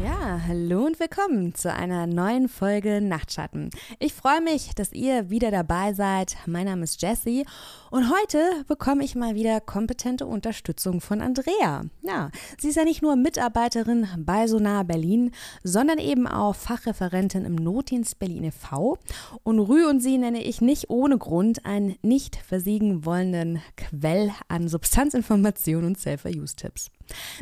[0.00, 3.68] Ja, hallo und willkommen zu einer neuen Folge Nachtschatten.
[3.98, 6.34] Ich freue mich, dass ihr wieder dabei seid.
[6.46, 7.44] Mein Name ist Jessie
[7.90, 11.84] und heute bekomme ich mal wieder kompetente Unterstützung von Andrea.
[12.00, 15.30] Ja, sie ist ja nicht nur Mitarbeiterin bei Sonar Berlin,
[15.62, 18.96] sondern eben auch Fachreferentin im Notdienst Berlin e.V.
[19.42, 24.68] Und Rü und sie nenne ich nicht ohne Grund einen nicht versiegen wollenden Quell an
[24.68, 26.90] Substanzinformationen und Self-Use-Tipps.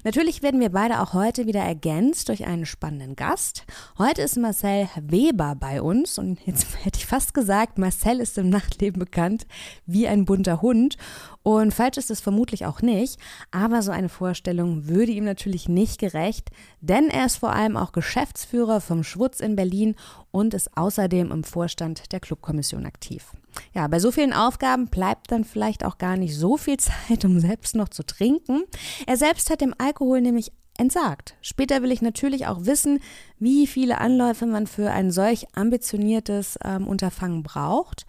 [0.05, 3.65] Natürlich werden wir beide auch heute wieder ergänzt durch einen spannenden Gast.
[3.99, 8.51] Heute ist Marcel Weber bei uns und jetzt hätte ich fast gesagt, Marcel ist im
[8.51, 9.47] Nachtleben bekannt
[9.87, 10.97] wie ein bunter Hund
[11.43, 13.19] und falsch ist es vermutlich auch nicht,
[13.51, 16.51] aber so eine Vorstellung würde ihm natürlich nicht gerecht,
[16.81, 19.97] denn er ist vor allem auch Geschäftsführer vom Schwutz in Berlin
[20.31, 23.33] und ist außerdem im Vorstand der Clubkommission aktiv.
[23.75, 27.41] Ja, bei so vielen Aufgaben bleibt dann vielleicht auch gar nicht so viel Zeit, um
[27.41, 28.65] selbst noch zu trinken.
[29.07, 31.37] Er selbst hat dem Alkohol nämlich entsagt.
[31.43, 33.01] Später will ich natürlich auch wissen,
[33.39, 38.07] wie viele Anläufe man für ein solch ambitioniertes ähm, Unterfangen braucht.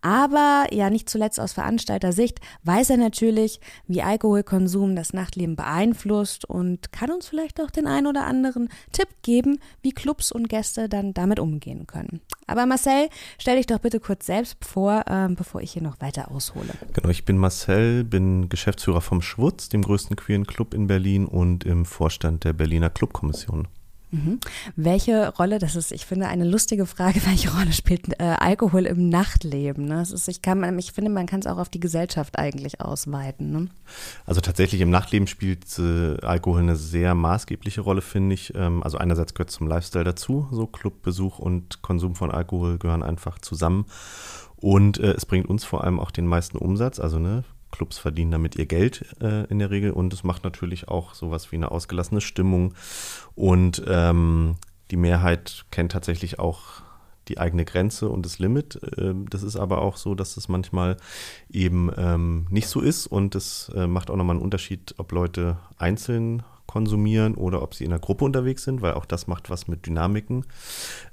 [0.00, 6.92] Aber ja, nicht zuletzt aus Veranstalter-Sicht weiß er natürlich, wie Alkoholkonsum das Nachtleben beeinflusst und
[6.92, 11.14] kann uns vielleicht auch den ein oder anderen Tipp geben, wie Clubs und Gäste dann
[11.14, 12.20] damit umgehen können.
[12.46, 16.30] Aber Marcel, stell dich doch bitte kurz selbst vor, ähm, bevor ich hier noch weiter
[16.30, 16.70] aushole.
[16.92, 21.64] Genau, ich bin Marcel, bin Geschäftsführer vom Schwutz, dem größten queeren Club in Berlin und
[21.64, 23.68] im Vorstand der Berliner Clubkommission.
[24.14, 24.38] Mhm.
[24.76, 29.08] Welche Rolle, das ist, ich finde, eine lustige Frage, welche Rolle spielt äh, Alkohol im
[29.08, 29.86] Nachtleben?
[29.86, 29.96] Ne?
[29.96, 33.50] Das ist, ich, kann, ich finde, man kann es auch auf die Gesellschaft eigentlich ausweiten.
[33.50, 33.68] Ne?
[34.26, 38.54] Also tatsächlich im Nachtleben spielt äh, Alkohol eine sehr maßgebliche Rolle, finde ich.
[38.54, 43.38] Ähm, also einerseits gehört zum Lifestyle dazu, so Clubbesuch und Konsum von Alkohol gehören einfach
[43.40, 43.86] zusammen.
[44.56, 47.00] Und äh, es bringt uns vor allem auch den meisten Umsatz.
[47.00, 49.90] Also ne, Clubs verdienen damit ihr Geld äh, in der Regel.
[49.90, 52.74] Und es macht natürlich auch sowas wie eine ausgelassene Stimmung.
[53.34, 54.54] Und ähm,
[54.92, 56.82] die Mehrheit kennt tatsächlich auch
[57.28, 58.80] die eigene Grenze und das Limit.
[58.96, 60.98] Ähm, das ist aber auch so, dass es manchmal
[61.50, 63.08] eben ähm, nicht so ist.
[63.08, 67.84] Und das äh, macht auch nochmal einen Unterschied, ob Leute einzeln konsumieren oder ob sie
[67.84, 70.44] in einer Gruppe unterwegs sind, weil auch das macht was mit Dynamiken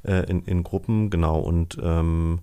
[0.02, 1.40] äh, in, in Gruppen, genau.
[1.40, 2.40] Und ähm,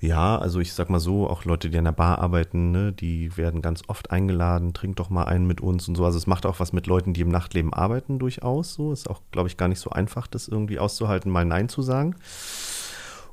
[0.00, 3.36] ja, also ich sag mal so, auch Leute, die an der Bar arbeiten, ne, die
[3.36, 6.04] werden ganz oft eingeladen, trink doch mal einen mit uns und so.
[6.04, 8.92] Also es macht auch was mit Leuten, die im Nachtleben arbeiten, durchaus so.
[8.92, 12.14] Ist auch, glaube ich, gar nicht so einfach, das irgendwie auszuhalten, mal Nein zu sagen.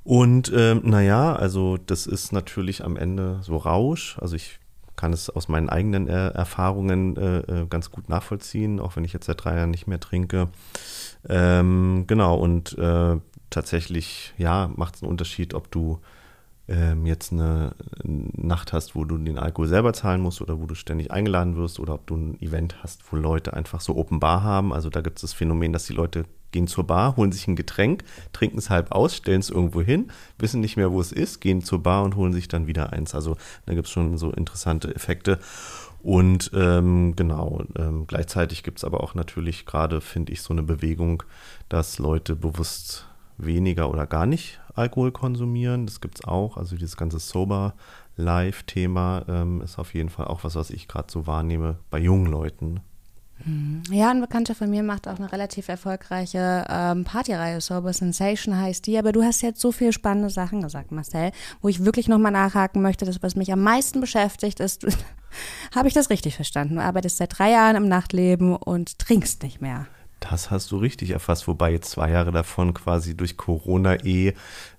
[0.04, 4.18] Und ähm, naja, also das ist natürlich am Ende so Rausch.
[4.20, 4.60] Also ich
[5.00, 9.14] kann es aus meinen eigenen äh, Erfahrungen äh, äh, ganz gut nachvollziehen, auch wenn ich
[9.14, 10.50] jetzt seit drei Jahren nicht mehr trinke.
[11.30, 13.16] Ähm, genau, und äh,
[13.50, 16.02] tatsächlich, ja, macht es einen Unterschied, ob du
[16.68, 20.76] ähm, jetzt eine Nacht hast, wo du den Alkohol selber zahlen musst oder wo du
[20.76, 24.44] ständig eingeladen wirst oder ob du ein Event hast, wo Leute einfach so Open Bar
[24.44, 24.74] haben.
[24.74, 27.56] Also da gibt es das Phänomen, dass die Leute gehen zur Bar, holen sich ein
[27.56, 31.42] Getränk, trinken es halb aus, stellen es irgendwo hin, wissen nicht mehr, wo es ist,
[31.42, 33.16] gehen zur Bar und holen sich dann wieder eins.
[33.16, 35.40] Also da gibt es schon so interessante Effekte.
[36.02, 40.64] Und ähm, genau, ähm, gleichzeitig gibt es aber auch natürlich gerade, finde ich, so eine
[40.64, 41.24] Bewegung,
[41.68, 43.06] dass Leute bewusst
[43.38, 45.86] weniger oder gar nicht Alkohol konsumieren.
[45.86, 46.58] Das gibt es auch.
[46.58, 51.28] Also dieses ganze Sober-Life-Thema ähm, ist auf jeden Fall auch was, was ich gerade so
[51.28, 52.80] wahrnehme bei jungen Leuten.
[53.46, 53.84] Mhm.
[53.92, 58.86] Ja, ein Bekannter von mir macht auch eine relativ erfolgreiche ähm, Partyreihe, Sober Sensation heißt
[58.86, 58.98] die.
[58.98, 62.82] Aber du hast jetzt so viele spannende Sachen gesagt, Marcel, wo ich wirklich nochmal nachhaken
[62.82, 63.06] möchte.
[63.06, 64.86] Das, was mich am meisten beschäftigt, ist,
[65.76, 66.76] habe ich das richtig verstanden?
[66.76, 69.88] Du arbeitest seit drei Jahren im Nachtleben und trinkst nicht mehr.
[70.20, 74.34] Das hast du richtig erfasst, wobei jetzt zwei Jahre davon quasi durch Corona eh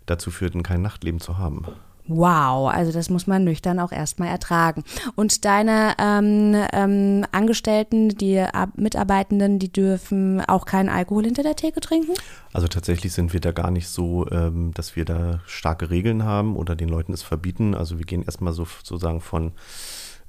[0.05, 1.65] dazu führten, kein Nachtleben zu haben.
[2.13, 4.83] Wow, also das muss man nüchtern auch erstmal ertragen.
[5.15, 8.45] Und deine ähm, ähm, Angestellten, die
[8.75, 12.15] Mitarbeitenden, die dürfen auch keinen Alkohol hinter der Theke trinken?
[12.53, 16.57] Also tatsächlich sind wir da gar nicht so, ähm, dass wir da starke Regeln haben
[16.57, 17.77] oder den Leuten es verbieten.
[17.77, 19.53] Also wir gehen erstmal so sozusagen von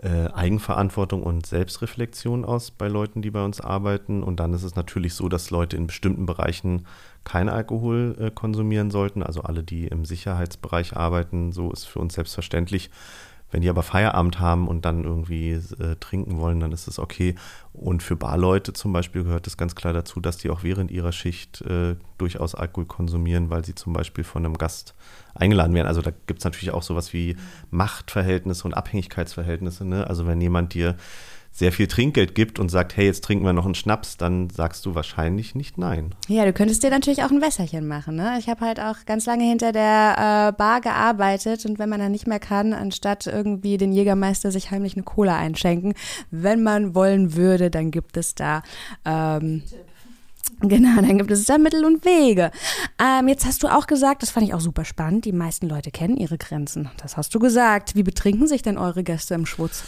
[0.03, 4.21] äh, Eigenverantwortung und Selbstreflexion aus bei Leuten, die bei uns arbeiten.
[4.21, 6.85] Und dann ist es natürlich so, dass Leute in bestimmten Bereichen
[7.23, 9.23] kein Alkohol äh, konsumieren sollten.
[9.23, 12.89] Also alle, die im Sicherheitsbereich arbeiten, so ist für uns selbstverständlich.
[13.51, 17.35] Wenn die aber Feierabend haben und dann irgendwie äh, trinken wollen, dann ist es okay.
[17.73, 21.12] Und für Barleute zum Beispiel gehört es ganz klar dazu, dass die auch während ihrer
[21.12, 24.95] Schicht äh, durchaus Alkohol konsumieren, weil sie zum Beispiel von einem Gast
[25.35, 25.88] eingeladen werden.
[25.88, 27.35] Also da gibt es natürlich auch sowas wie
[27.71, 29.83] Machtverhältnisse und Abhängigkeitsverhältnisse.
[29.83, 30.07] Ne?
[30.07, 30.95] Also wenn jemand dir
[31.51, 34.86] sehr viel Trinkgeld gibt und sagt, hey, jetzt trinken wir noch einen Schnaps, dann sagst
[34.86, 36.15] du wahrscheinlich nicht nein.
[36.27, 38.15] Ja, du könntest dir natürlich auch ein Wässerchen machen.
[38.15, 38.38] Ne?
[38.39, 42.12] Ich habe halt auch ganz lange hinter der äh, Bar gearbeitet und wenn man dann
[42.12, 45.94] nicht mehr kann, anstatt irgendwie den Jägermeister sich heimlich eine Cola einschenken,
[46.31, 48.63] wenn man wollen würde, dann gibt es da
[49.06, 49.63] ähm,
[50.63, 52.51] Genau, dann gibt es da Mittel und Wege.
[53.00, 55.89] Ähm, jetzt hast du auch gesagt, das fand ich auch super spannend, die meisten Leute
[55.89, 56.89] kennen ihre Grenzen.
[57.01, 57.95] Das hast du gesagt.
[57.95, 59.83] Wie betrinken sich denn eure Gäste im Schwutz?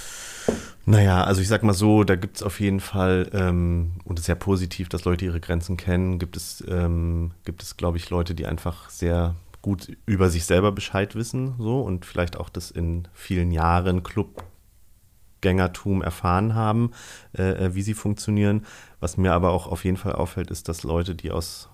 [0.86, 4.24] Naja, also ich sag mal so, da gibt es auf jeden Fall, ähm, und es
[4.24, 8.10] ist ja positiv, dass Leute ihre Grenzen kennen, gibt es, ähm, gibt es, glaube ich,
[8.10, 12.70] Leute, die einfach sehr gut über sich selber Bescheid wissen, so und vielleicht auch das
[12.70, 16.92] in vielen Jahren Clubgängertum erfahren haben,
[17.38, 18.66] äh, äh, wie sie funktionieren.
[19.00, 21.70] Was mir aber auch auf jeden Fall auffällt, ist, dass Leute, die aus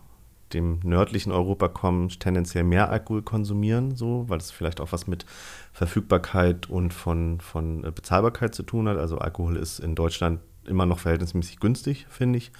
[0.54, 5.26] dem nördlichen Europa kommen, tendenziell mehr Alkohol konsumieren, so, weil es vielleicht auch was mit
[5.74, 8.98] Verfügbarkeit und von, von äh, Bezahlbarkeit zu tun hat.
[8.98, 12.52] Also Alkohol ist in Deutschland immer noch verhältnismäßig günstig, finde ich.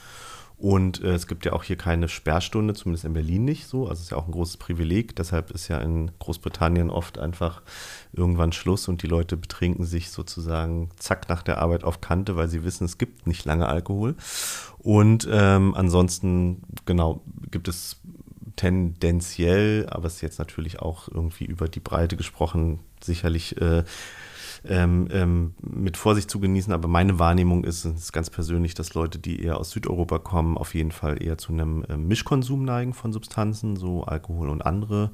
[0.60, 3.84] Und äh, es gibt ja auch hier keine Sperrstunde, zumindest in Berlin nicht so.
[3.84, 5.16] Also es ist ja auch ein großes Privileg.
[5.16, 7.62] Deshalb ist ja in Großbritannien oft einfach
[8.12, 12.50] irgendwann Schluss und die Leute betrinken sich sozusagen zack nach der Arbeit auf Kante, weil
[12.50, 14.16] sie wissen, es gibt nicht lange Alkohol.
[14.80, 17.22] Und ähm, ansonsten, genau,
[17.52, 18.02] gibt es
[18.58, 23.86] tendenziell, aber es ist jetzt natürlich auch irgendwie über die Breite gesprochen, sicherlich äh,
[24.66, 26.74] ähm, ähm, mit Vorsicht zu genießen.
[26.74, 30.76] Aber meine Wahrnehmung ist, ist ganz persönlich, dass Leute, die eher aus Südeuropa kommen, auf
[30.76, 35.12] jeden Fall eher zu einem äh, Mischkonsum neigen von Substanzen, so Alkohol und andere,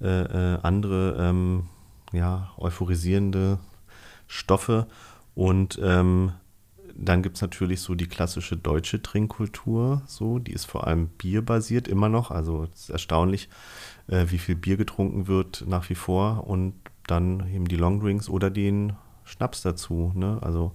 [0.00, 1.64] äh, äh, andere ähm,
[2.12, 3.58] ja, euphorisierende
[4.26, 4.86] Stoffe.
[5.34, 6.32] Und ähm,
[6.96, 11.88] dann gibt es natürlich so die klassische deutsche Trinkkultur, so, die ist vor allem bierbasiert
[11.88, 12.30] immer noch.
[12.30, 13.48] Also es ist erstaunlich,
[14.06, 16.46] äh, wie viel Bier getrunken wird nach wie vor.
[16.46, 16.74] Und
[17.06, 20.12] dann eben die Longdrinks oder den Schnaps dazu.
[20.14, 20.38] Ne?
[20.42, 20.72] Also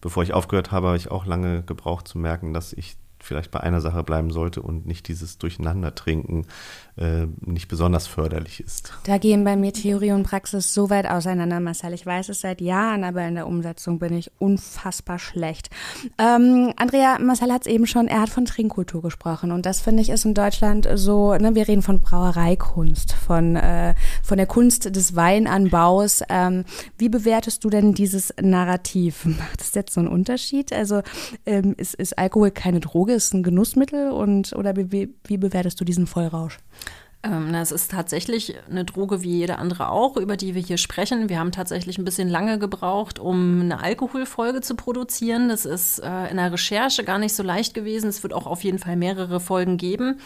[0.00, 3.60] bevor ich aufgehört habe, habe ich auch lange gebraucht zu merken, dass ich vielleicht bei
[3.60, 6.46] einer Sache bleiben sollte und nicht dieses Durcheinandertrinken
[6.96, 8.92] äh, nicht besonders förderlich ist.
[9.04, 11.94] Da gehen bei mir Theorie und Praxis so weit auseinander, Marcel.
[11.94, 15.70] Ich weiß es seit Jahren, aber in der Umsetzung bin ich unfassbar schlecht.
[16.18, 20.02] Ähm, Andrea, Marcel hat es eben schon, er hat von Trinkkultur gesprochen und das finde
[20.02, 24.94] ich ist in Deutschland so, ne, wir reden von Brauereikunst, von, äh, von der Kunst
[24.94, 26.22] des Weinanbaus.
[26.28, 26.64] Ähm,
[26.98, 29.24] wie bewertest du denn dieses Narrativ?
[29.24, 30.72] Macht es jetzt so einen Unterschied?
[30.72, 31.02] Also
[31.46, 35.84] ähm, ist, ist Alkohol keine Droge, ist ein Genussmittel und oder wie, wie bewertest du
[35.84, 36.58] diesen Vollrausch?
[37.22, 41.28] Ähm, es ist tatsächlich eine Droge wie jede andere auch, über die wir hier sprechen.
[41.28, 45.50] Wir haben tatsächlich ein bisschen lange gebraucht, um eine Alkoholfolge zu produzieren.
[45.50, 48.08] Das ist äh, in der Recherche gar nicht so leicht gewesen.
[48.08, 50.18] Es wird auch auf jeden Fall mehrere Folgen geben,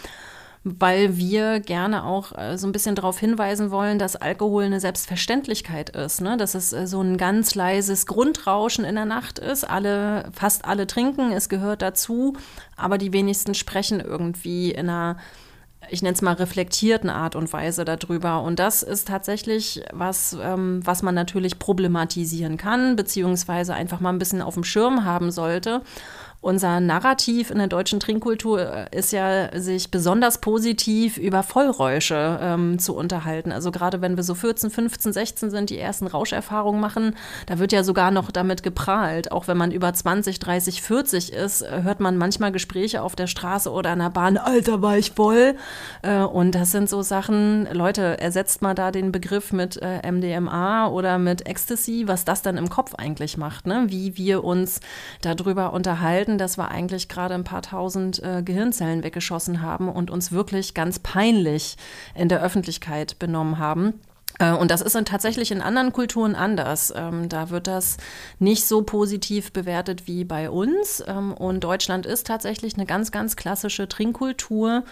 [0.67, 5.91] weil wir gerne auch äh, so ein bisschen darauf hinweisen wollen, dass Alkohol eine Selbstverständlichkeit
[5.91, 6.21] ist.
[6.21, 6.37] Ne?
[6.37, 9.63] Dass es äh, so ein ganz leises Grundrauschen in der Nacht ist.
[9.63, 12.35] Alle, fast alle trinken, es gehört dazu,
[12.75, 15.17] aber die wenigsten sprechen irgendwie in einer
[15.89, 18.41] ich nenne es mal reflektierten Art und Weise darüber.
[18.41, 24.17] Und das ist tatsächlich was, ähm, was man natürlich problematisieren kann, beziehungsweise einfach mal ein
[24.17, 25.81] bisschen auf dem Schirm haben sollte.
[26.45, 28.59] Unser Narrativ in der deutschen Trinkkultur
[28.91, 33.51] äh, ist ja, sich besonders positiv über Vollräusche ähm, zu unterhalten.
[33.51, 37.15] Also gerade wenn wir so 14, 15, 16 sind, die ersten Rauscherfahrungen machen,
[37.47, 39.31] da wird ja sogar noch damit geprahlt.
[39.31, 43.25] Auch wenn man über 20, 30, 40 ist, äh, hört man manchmal Gespräche auf der
[43.25, 45.55] Straße oder an der Bahn, Alter, war ich voll.
[46.03, 51.17] Äh, und das sind so Sachen, Leute, ersetzt mal da den Begriff mit MDMA oder
[51.17, 53.85] mit Ecstasy, was das dann im Kopf eigentlich macht, ne?
[53.87, 54.79] wie wir uns
[55.21, 60.31] darüber unterhalten dass wir eigentlich gerade ein paar tausend äh, Gehirnzellen weggeschossen haben und uns
[60.31, 61.77] wirklich ganz peinlich
[62.13, 63.99] in der Öffentlichkeit benommen haben.
[64.39, 66.93] Äh, und das ist dann tatsächlich in anderen Kulturen anders.
[66.95, 67.97] Ähm, da wird das
[68.39, 71.03] nicht so positiv bewertet wie bei uns.
[71.07, 74.83] Ähm, und Deutschland ist tatsächlich eine ganz, ganz klassische Trinkkultur,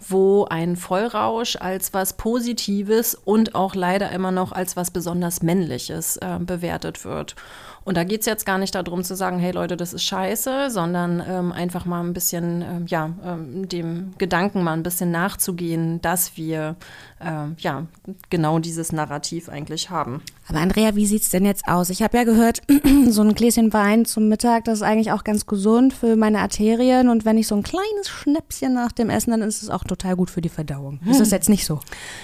[0.00, 6.16] wo ein Vollrausch als was Positives und auch leider immer noch als was besonders Männliches
[6.18, 7.34] äh, bewertet wird.
[7.84, 10.70] Und da geht es jetzt gar nicht darum zu sagen, hey Leute, das ist scheiße,
[10.70, 16.00] sondern ähm, einfach mal ein bisschen, ähm, ja, ähm, dem Gedanken mal ein bisschen nachzugehen,
[16.00, 16.76] dass wir,
[17.20, 17.86] äh, ja,
[18.30, 20.22] genau dieses Narrativ eigentlich haben.
[20.48, 21.90] Aber Andrea, wie sieht es denn jetzt aus?
[21.90, 22.62] Ich habe ja gehört,
[23.08, 27.08] so ein Gläschen Wein zum Mittag, das ist eigentlich auch ganz gesund für meine Arterien.
[27.08, 30.16] Und wenn ich so ein kleines Schnäpschen nach dem Essen, dann ist es auch total
[30.16, 31.00] gut für die Verdauung.
[31.08, 31.34] Ist das hm.
[31.34, 31.80] jetzt nicht so?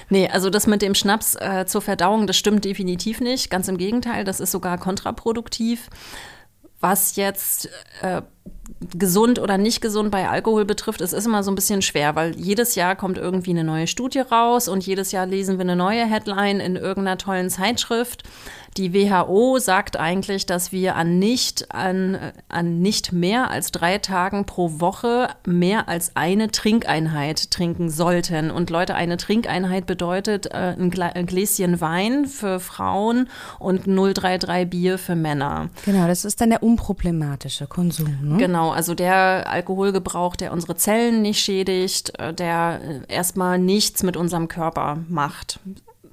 [0.08, 3.50] Nee, also das mit dem Schnaps äh, zur Verdauung, das stimmt definitiv nicht.
[3.50, 5.47] Ganz im Gegenteil, das ist sogar kontraproduktiv.
[6.80, 7.68] Was jetzt
[8.02, 8.22] äh,
[8.96, 12.36] gesund oder nicht gesund bei Alkohol betrifft, es ist immer so ein bisschen schwer, weil
[12.36, 16.04] jedes Jahr kommt irgendwie eine neue Studie raus und jedes Jahr lesen wir eine neue
[16.04, 18.24] Headline in irgendeiner tollen Zeitschrift.
[18.76, 22.16] Die WHO sagt eigentlich, dass wir an nicht, an,
[22.48, 28.52] an nicht mehr als drei Tagen pro Woche mehr als eine Trinkeinheit trinken sollten.
[28.52, 30.90] Und Leute, eine Trinkeinheit bedeutet äh, ein,
[31.26, 35.70] Gläschen Wein für Frauen und 033 Bier für Männer.
[35.84, 38.16] Genau, das ist dann der unproblematische Konsum.
[38.22, 38.36] Ne?
[38.36, 44.16] Genau, also der Alkoholgebrauch, der unsere Zellen nicht schädigt, äh, der äh, erstmal nichts mit
[44.16, 45.60] unserem Körper macht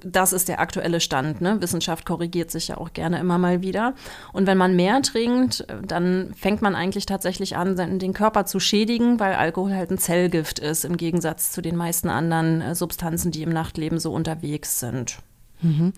[0.06, 1.40] das ist der aktuelle Stand.
[1.40, 1.60] Ne?
[1.60, 3.94] Wissenschaft korrigiert sich ja auch gerne immer mal wieder.
[4.32, 9.18] Und wenn man mehr trinkt, dann fängt man eigentlich tatsächlich an, den Körper zu schädigen,
[9.18, 13.42] weil Alkohol halt ein Zellgift ist, im Gegensatz zu den meisten anderen äh, Substanzen, die
[13.42, 15.18] im Nachtleben so unterwegs sind.
[15.62, 15.92] Mhm.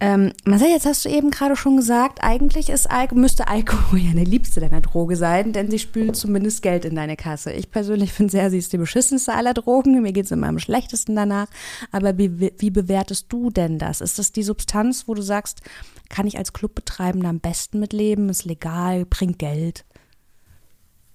[0.00, 4.10] Ähm, Marcel, jetzt hast du eben gerade schon gesagt, eigentlich ist Al müsste Alkohol ja
[4.10, 7.52] eine Liebste deiner Droge sein, denn sie spült zumindest Geld in deine Kasse.
[7.52, 10.02] Ich persönlich finde sehr, sie ist die beschissenste aller Drogen.
[10.02, 11.48] Mir geht es immer am schlechtesten danach.
[11.92, 14.00] Aber wie, wie bewertest du denn das?
[14.00, 15.60] Ist das die Substanz, wo du sagst,
[16.08, 19.84] kann ich als Clubbetreibender am besten mitleben, ist legal, bringt Geld?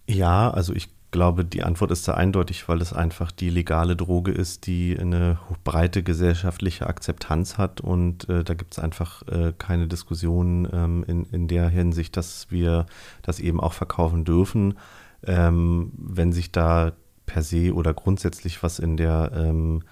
[0.07, 4.31] Ja, also ich glaube, die Antwort ist da eindeutig, weil es einfach die legale Droge
[4.31, 7.81] ist, die eine breite gesellschaftliche Akzeptanz hat.
[7.81, 12.51] Und äh, da gibt es einfach äh, keine Diskussion ähm, in, in der Hinsicht, dass
[12.51, 12.85] wir
[13.21, 14.77] das eben auch verkaufen dürfen.
[15.25, 16.93] Ähm, wenn sich da
[17.25, 19.83] per se oder grundsätzlich was in der ähm,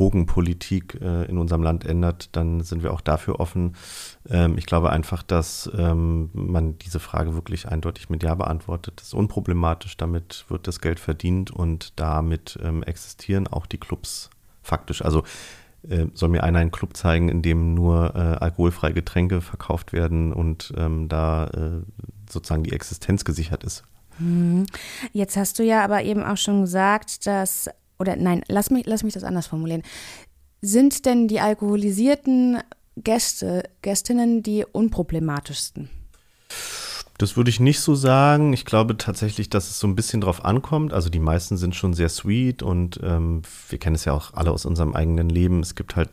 [0.00, 3.76] Drogenpolitik äh, in unserem Land ändert, dann sind wir auch dafür offen.
[4.30, 8.94] Ähm, ich glaube einfach, dass ähm, man diese Frage wirklich eindeutig mit Ja beantwortet.
[8.96, 14.30] Das ist unproblematisch, damit wird das Geld verdient und damit ähm, existieren auch die Clubs
[14.62, 15.04] faktisch.
[15.04, 15.22] Also
[15.86, 20.32] äh, soll mir einer einen Club zeigen, in dem nur äh, alkoholfreie Getränke verkauft werden
[20.32, 21.82] und ähm, da äh,
[22.30, 23.84] sozusagen die Existenz gesichert ist.
[24.18, 24.64] Mhm.
[25.12, 27.68] Jetzt hast du ja aber eben auch schon gesagt, dass
[28.00, 29.82] oder nein, lass mich, lass mich das anders formulieren.
[30.62, 32.58] Sind denn die alkoholisierten
[32.96, 35.88] Gäste, Gästinnen die unproblematischsten?
[37.18, 38.54] Das würde ich nicht so sagen.
[38.54, 40.94] Ich glaube tatsächlich, dass es so ein bisschen drauf ankommt.
[40.94, 44.50] Also die meisten sind schon sehr sweet und ähm, wir kennen es ja auch alle
[44.50, 45.60] aus unserem eigenen Leben.
[45.60, 46.08] Es gibt halt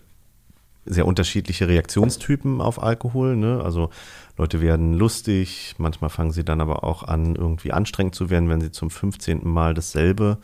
[0.85, 3.35] sehr unterschiedliche Reaktionstypen auf Alkohol.
[3.35, 3.61] Ne?
[3.63, 3.89] Also
[4.37, 8.61] Leute werden lustig, manchmal fangen sie dann aber auch an, irgendwie anstrengend zu werden, wenn
[8.61, 9.47] sie zum 15.
[9.47, 10.39] Mal dasselbe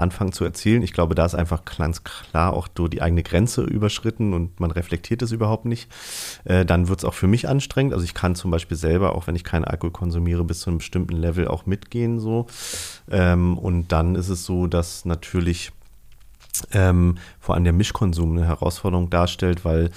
[0.00, 0.82] anfangen zu erzählen.
[0.82, 4.70] Ich glaube, da ist einfach ganz klar auch so die eigene Grenze überschritten und man
[4.70, 5.90] reflektiert es überhaupt nicht.
[6.44, 7.92] Äh, dann wird es auch für mich anstrengend.
[7.92, 10.78] Also ich kann zum Beispiel selber, auch wenn ich keinen Alkohol konsumiere, bis zu einem
[10.78, 12.46] bestimmten Level auch mitgehen so.
[13.10, 15.72] Ähm, und dann ist es so, dass natürlich
[16.72, 19.90] ähm, vor allem der Mischkonsum eine Herausforderung darstellt, weil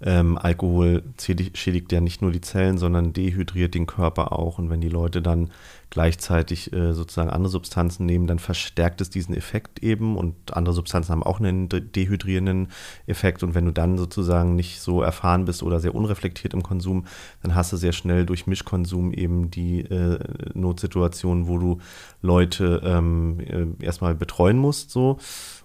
[0.00, 4.58] ähm, Alkohol schädigt ja nicht nur die Zellen, sondern dehydriert den Körper auch.
[4.58, 5.50] Und wenn die Leute dann
[5.90, 10.16] gleichzeitig äh, sozusagen andere Substanzen nehmen, dann verstärkt es diesen Effekt eben.
[10.16, 12.68] Und andere Substanzen haben auch einen dehydrierenden
[13.06, 13.42] Effekt.
[13.42, 17.06] Und wenn du dann sozusagen nicht so erfahren bist oder sehr unreflektiert im Konsum,
[17.42, 20.18] dann hast du sehr schnell durch Mischkonsum eben die äh,
[20.54, 21.78] Notsituation, wo du
[22.22, 25.18] Leute ähm, äh, erstmal betreuen musst, so.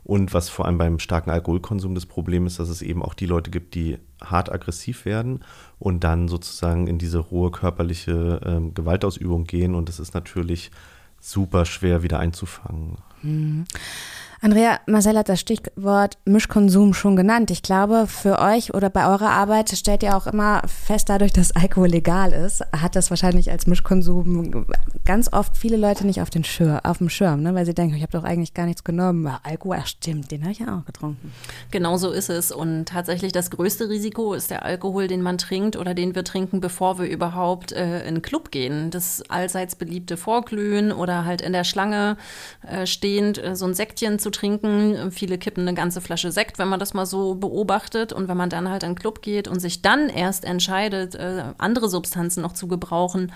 [0.06, 3.26] Und was vor allem beim starken Alkoholkonsum das Problem ist, dass es eben auch die
[3.26, 5.42] Leute gibt, die hart aggressiv werden
[5.80, 9.76] und dann sozusagen in diese rohe körperliche ähm, Gewaltausübung gehen.
[9.76, 10.72] Und das ist natürlich
[11.20, 12.98] super schwer wieder einzufangen.
[13.22, 13.66] Mhm.
[14.44, 17.50] Andrea, Marcel hat das Stichwort Mischkonsum schon genannt.
[17.50, 21.56] Ich glaube, für euch oder bei eurer Arbeit stellt ihr auch immer fest, dadurch, dass
[21.56, 24.66] Alkohol legal ist, hat das wahrscheinlich als Mischkonsum
[25.06, 27.56] ganz oft viele Leute nicht auf, den Schir auf dem Schirm, ne?
[27.56, 29.26] weil sie denken, ich habe doch eigentlich gar nichts genommen.
[29.26, 31.32] Aber Alkohol, ach stimmt, den habe ich ja auch getrunken.
[31.72, 32.52] Genau so ist es.
[32.52, 36.60] Und tatsächlich das größte Risiko ist der Alkohol, den man trinkt oder den wir trinken,
[36.60, 38.92] bevor wir überhaupt äh, in einen Club gehen.
[38.92, 42.18] Das allseits beliebte Vorglühen oder halt in der Schlange
[42.68, 45.12] äh, stehend äh, so ein Säckchen zu trinken.
[45.12, 48.12] Viele kippen eine ganze Flasche Sekt, wenn man das mal so beobachtet.
[48.12, 51.44] Und wenn man dann halt in den Club geht und sich dann erst entscheidet, äh,
[51.58, 53.32] andere Substanzen noch zu gebrauchen,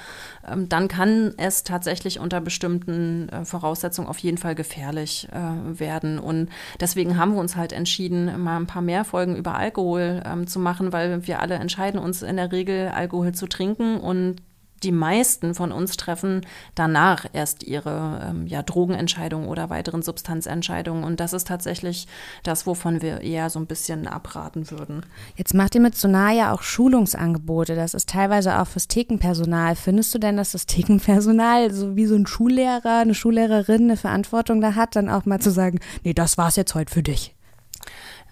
[0.45, 6.19] ähm, dann kann es tatsächlich unter bestimmten äh, Voraussetzungen auf jeden Fall gefährlich äh, werden.
[6.19, 6.49] Und
[6.79, 10.59] deswegen haben wir uns halt entschieden, mal ein paar mehr Folgen über Alkohol ähm, zu
[10.59, 14.41] machen, weil wir alle entscheiden uns in der Regel, Alkohol zu trinken und
[14.83, 21.03] die meisten von uns treffen danach erst ihre ähm, ja, Drogenentscheidungen oder weiteren Substanzentscheidungen.
[21.03, 22.07] Und das ist tatsächlich
[22.43, 25.05] das, wovon wir eher so ein bisschen abraten würden.
[25.35, 27.75] Jetzt macht ihr mit Sonar ja auch Schulungsangebote.
[27.75, 29.75] Das ist teilweise auch fürs Thekenpersonal.
[29.75, 34.61] Findest du denn, dass das Thekenpersonal, so wie so ein Schullehrer, eine Schullehrerin eine Verantwortung
[34.61, 37.36] da hat, dann auch mal zu sagen, nee, das war's jetzt heute für dich?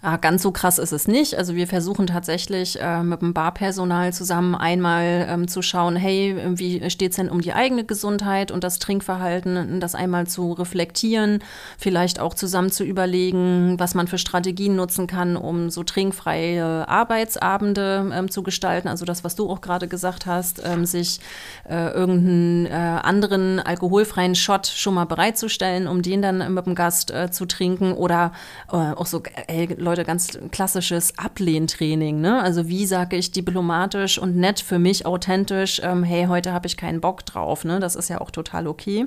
[0.02, 1.36] Ja, ganz so krass ist es nicht.
[1.36, 6.88] Also wir versuchen tatsächlich äh, mit dem Barpersonal zusammen einmal ähm, zu schauen, hey, wie
[6.90, 11.42] steht es denn um die eigene Gesundheit und das Trinkverhalten, das einmal zu reflektieren,
[11.78, 18.12] vielleicht auch zusammen zu überlegen, was man für Strategien nutzen kann, um so trinkfreie Arbeitsabende
[18.14, 18.88] ähm, zu gestalten.
[18.88, 21.20] Also das, was du auch gerade gesagt hast, ähm, sich
[21.68, 22.70] äh, irgendeinen äh,
[23.02, 27.92] anderen alkoholfreien Shot schon mal bereitzustellen, um den dann mit dem Gast äh, zu trinken
[27.92, 28.32] oder
[28.70, 32.20] äh, auch so, ey, Leute, ganz klassisches Ablehntraining.
[32.20, 32.42] Ne?
[32.42, 36.76] Also wie sage ich diplomatisch und nett für mich authentisch, ähm, hey, heute habe ich
[36.76, 37.64] keinen Bock drauf.
[37.64, 37.78] Ne?
[37.78, 39.06] Das ist ja auch total okay.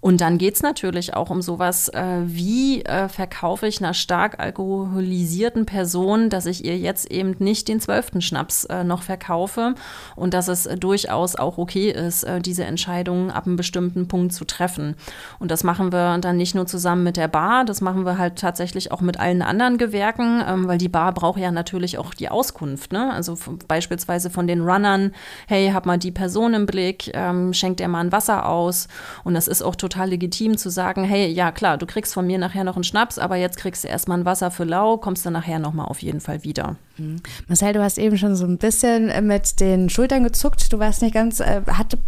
[0.00, 4.38] Und dann geht es natürlich auch um sowas, äh, wie äh, verkaufe ich einer stark
[4.38, 9.74] alkoholisierten Person, dass ich ihr jetzt eben nicht den zwölften Schnaps äh, noch verkaufe
[10.14, 14.44] und dass es durchaus auch okay ist, äh, diese Entscheidung ab einem bestimmten Punkt zu
[14.44, 14.94] treffen.
[15.40, 18.36] Und das machen wir dann nicht nur zusammen mit der Bar, das machen wir halt
[18.36, 22.28] tatsächlich auch mit allen anderen Gewerken, ähm, weil die Bar braucht ja natürlich auch die
[22.28, 22.92] Auskunft.
[22.92, 23.12] Ne?
[23.12, 23.36] Also
[23.66, 25.12] beispielsweise von den Runnern,
[25.48, 28.86] hey, hab mal die Person im Blick, ähm, schenkt er mal ein Wasser aus.
[29.24, 32.26] Und das ist auch total total legitim zu sagen, hey, ja klar, du kriegst von
[32.26, 35.24] mir nachher noch einen Schnaps, aber jetzt kriegst du erstmal ein Wasser für lau, kommst
[35.24, 36.76] du nachher nochmal auf jeden Fall wieder.
[36.98, 37.20] Mhm.
[37.46, 40.72] Marcel, du hast eben schon so ein bisschen mit den Schultern gezuckt.
[40.72, 41.98] Du warst nicht ganz, äh, hatte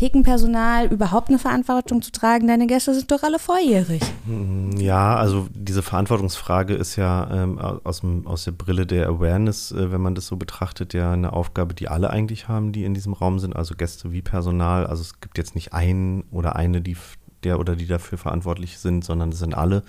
[0.00, 2.46] Thekenpersonal überhaupt eine Verantwortung zu tragen?
[2.46, 4.00] Deine Gäste sind doch alle volljährig.
[4.24, 9.72] Mm, ja, also diese Verantwortungsfrage ist ja ähm, aus, dem, aus der Brille der Awareness,
[9.72, 12.94] äh, wenn man das so betrachtet, ja eine Aufgabe, die alle eigentlich haben, die in
[12.94, 14.86] diesem Raum sind, also Gäste wie Personal.
[14.86, 16.96] Also es gibt jetzt nicht einen oder eine, die
[17.44, 19.82] der oder die dafür verantwortlich sind, sondern es sind alle.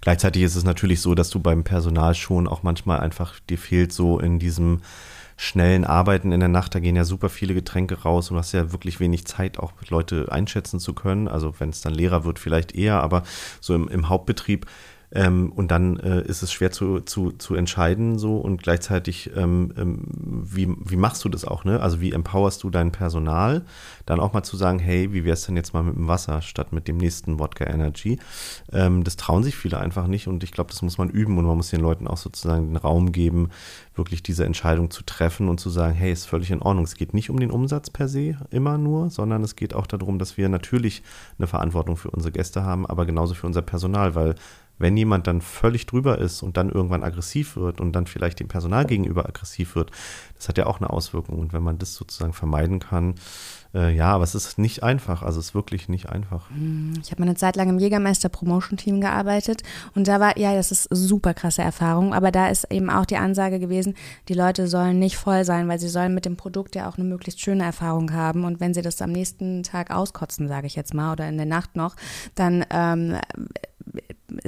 [0.00, 3.92] Gleichzeitig ist es natürlich so, dass du beim Personal schon auch manchmal einfach dir fehlt
[3.92, 4.82] so in diesem
[5.40, 8.52] schnellen Arbeiten in der Nacht, da gehen ja super viele Getränke raus und du hast
[8.52, 11.28] ja wirklich wenig Zeit, auch Leute einschätzen zu können.
[11.28, 13.22] Also wenn es dann Lehrer wird, vielleicht eher, aber
[13.60, 14.66] so im, im Hauptbetrieb
[15.10, 19.72] ähm, und dann äh, ist es schwer zu, zu, zu entscheiden so und gleichzeitig, ähm,
[19.78, 21.80] ähm, wie, wie machst du das auch, ne?
[21.80, 23.64] Also wie empowerst du dein Personal?
[24.04, 26.42] Dann auch mal zu sagen, hey, wie wäre es denn jetzt mal mit dem Wasser
[26.42, 28.18] statt mit dem nächsten Wodka Energy?
[28.70, 31.46] Ähm, das trauen sich viele einfach nicht und ich glaube, das muss man üben und
[31.46, 33.48] man muss den Leuten auch sozusagen den Raum geben,
[33.94, 36.84] wirklich diese Entscheidung zu treffen und zu sagen, hey, ist völlig in Ordnung.
[36.84, 40.18] Es geht nicht um den Umsatz per se immer nur, sondern es geht auch darum,
[40.18, 41.02] dass wir natürlich
[41.38, 44.34] eine Verantwortung für unsere Gäste haben, aber genauso für unser Personal, weil
[44.78, 48.48] wenn jemand dann völlig drüber ist und dann irgendwann aggressiv wird und dann vielleicht dem
[48.48, 49.90] Personal gegenüber aggressiv wird,
[50.36, 51.38] das hat ja auch eine Auswirkung.
[51.38, 53.14] Und wenn man das sozusagen vermeiden kann,
[53.74, 55.22] äh, ja, aber es ist nicht einfach.
[55.22, 56.48] Also es ist wirklich nicht einfach.
[56.50, 59.62] Hm, ich habe mal eine Zeit lang im Jägermeister Promotion Team gearbeitet
[59.94, 63.16] und da war, ja, das ist super krasse Erfahrung, aber da ist eben auch die
[63.16, 63.94] Ansage gewesen,
[64.28, 67.04] die Leute sollen nicht voll sein, weil sie sollen mit dem Produkt ja auch eine
[67.04, 70.94] möglichst schöne Erfahrung haben und wenn sie das am nächsten Tag auskotzen, sage ich jetzt
[70.94, 71.94] mal, oder in der Nacht noch,
[72.34, 73.16] dann ähm,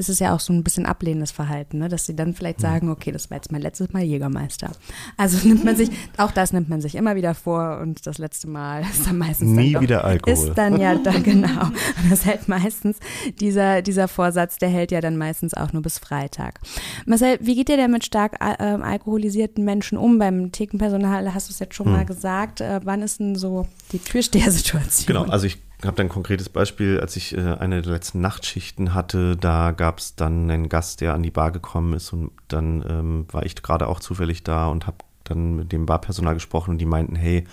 [0.00, 1.88] ist es ja auch so ein bisschen ablehnendes Verhalten, ne?
[1.88, 2.62] dass sie dann vielleicht hm.
[2.62, 4.70] sagen, okay, das war jetzt mein letztes Mal Jägermeister.
[5.16, 8.48] Also nimmt man sich, auch das nimmt man sich immer wieder vor und das letzte
[8.48, 10.32] Mal ist dann meistens Nie dann wieder Alkohol.
[10.32, 11.66] Ist dann ja da genau.
[11.66, 12.96] Und das hält meistens,
[13.40, 16.60] dieser, dieser Vorsatz, der hält ja dann meistens auch nur bis Freitag.
[17.04, 20.18] Marcel, wie geht ihr denn mit stark äh, alkoholisierten Menschen um?
[20.18, 21.92] Beim Thekenpersonal hast du es jetzt schon hm.
[21.92, 22.62] mal gesagt.
[22.62, 25.06] Äh, wann ist denn so die Türstehersituation?
[25.06, 28.94] Genau, also ich habe da ein konkretes Beispiel, als ich äh, eine der letzten Nachtschichten
[28.94, 32.84] hatte, da gab es dann einen Gast, der an die Bar gekommen ist und dann
[32.88, 36.78] ähm, war ich gerade auch zufällig da und habe dann mit dem Barpersonal gesprochen und
[36.78, 37.44] die meinten, hey,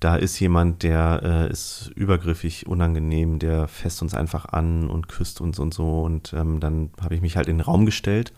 [0.00, 5.40] da ist jemand, der äh, ist übergriffig, unangenehm, der fässt uns einfach an und küsst
[5.40, 6.02] uns und so.
[6.02, 8.32] Und ähm, dann habe ich mich halt in den Raum gestellt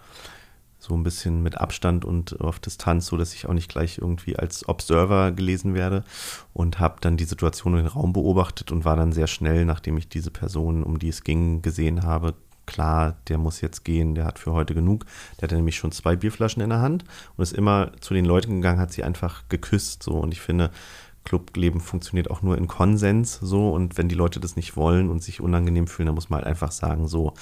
[0.88, 4.36] so ein bisschen mit Abstand und auf Distanz, so dass ich auch nicht gleich irgendwie
[4.36, 6.02] als Observer gelesen werde
[6.54, 10.08] und habe dann die Situation den Raum beobachtet und war dann sehr schnell, nachdem ich
[10.08, 12.34] diese Person, um die es ging, gesehen habe,
[12.66, 15.04] klar, der muss jetzt gehen, der hat für heute genug.
[15.36, 17.04] Der hatte nämlich schon zwei Bierflaschen in der Hand
[17.36, 20.70] und ist immer zu den Leuten gegangen, hat sie einfach geküsst so und ich finde,
[21.24, 25.22] Clubleben funktioniert auch nur in Konsens so und wenn die Leute das nicht wollen und
[25.22, 27.34] sich unangenehm fühlen, dann muss man halt einfach sagen so.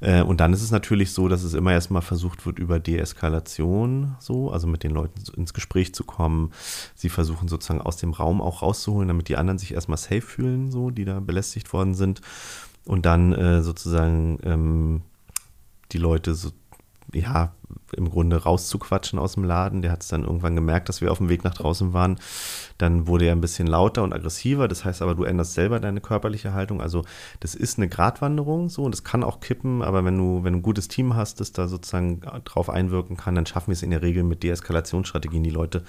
[0.00, 4.16] Äh, und dann ist es natürlich so, dass es immer erstmal versucht wird über Deeskalation
[4.18, 6.52] so, also mit den Leuten ins Gespräch zu kommen.
[6.94, 10.70] Sie versuchen sozusagen aus dem Raum auch rauszuholen, damit die anderen sich erstmal safe fühlen,
[10.70, 12.20] so, die da belästigt worden sind.
[12.84, 15.02] Und dann äh, sozusagen ähm,
[15.92, 16.50] die Leute so
[17.12, 17.52] ja,
[17.96, 19.82] im Grunde rauszuquatschen aus dem Laden.
[19.82, 22.18] Der hat es dann irgendwann gemerkt, dass wir auf dem Weg nach draußen waren.
[22.78, 24.68] Dann wurde er ein bisschen lauter und aggressiver.
[24.68, 26.80] Das heißt aber, du änderst selber deine körperliche Haltung.
[26.80, 27.04] Also
[27.40, 29.82] das ist eine Gratwanderung so und das kann auch kippen.
[29.82, 33.34] Aber wenn du, wenn du ein gutes Team hast, das da sozusagen drauf einwirken kann,
[33.34, 35.82] dann schaffen wir es in der Regel mit Deeskalationsstrategien, die Leute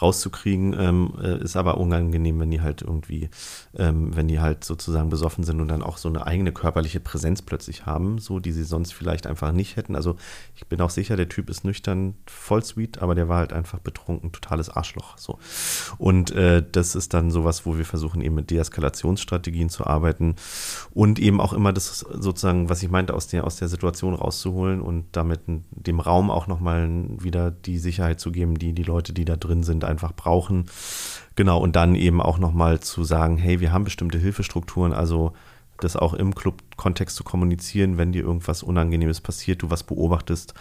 [0.00, 0.74] rauszukriegen.
[0.78, 3.30] Ähm, äh, ist aber unangenehm, wenn die halt irgendwie,
[3.76, 7.42] ähm, wenn die halt sozusagen besoffen sind und dann auch so eine eigene körperliche Präsenz
[7.42, 9.96] plötzlich haben, so die sie sonst vielleicht einfach nicht hätten.
[9.96, 10.16] Also
[10.56, 13.78] ich bin auch sicher, der Typ ist nüchtern, voll sweet, aber der war halt einfach
[13.78, 15.16] betrunken, totales Arschloch.
[15.16, 15.38] So.
[15.98, 20.34] Und äh, das ist dann sowas, wo wir versuchen, eben mit Deeskalationsstrategien zu arbeiten
[20.90, 24.80] und eben auch immer das sozusagen, was ich meinte, aus der, aus der Situation rauszuholen
[24.80, 29.24] und damit dem Raum auch nochmal wieder die Sicherheit zu geben, die die Leute, die
[29.24, 30.66] da drin sind, einfach brauchen.
[31.36, 35.34] Genau, und dann eben auch nochmal zu sagen, hey, wir haben bestimmte Hilfestrukturen, also
[35.84, 40.54] das auch im Club-Kontext zu kommunizieren, wenn dir irgendwas Unangenehmes passiert, du was beobachtest,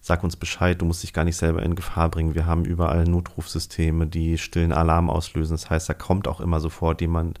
[0.00, 2.34] sag uns Bescheid, du musst dich gar nicht selber in Gefahr bringen.
[2.34, 5.54] Wir haben überall Notrufsysteme, die stillen Alarm auslösen.
[5.54, 7.40] Das heißt, da kommt auch immer sofort jemand,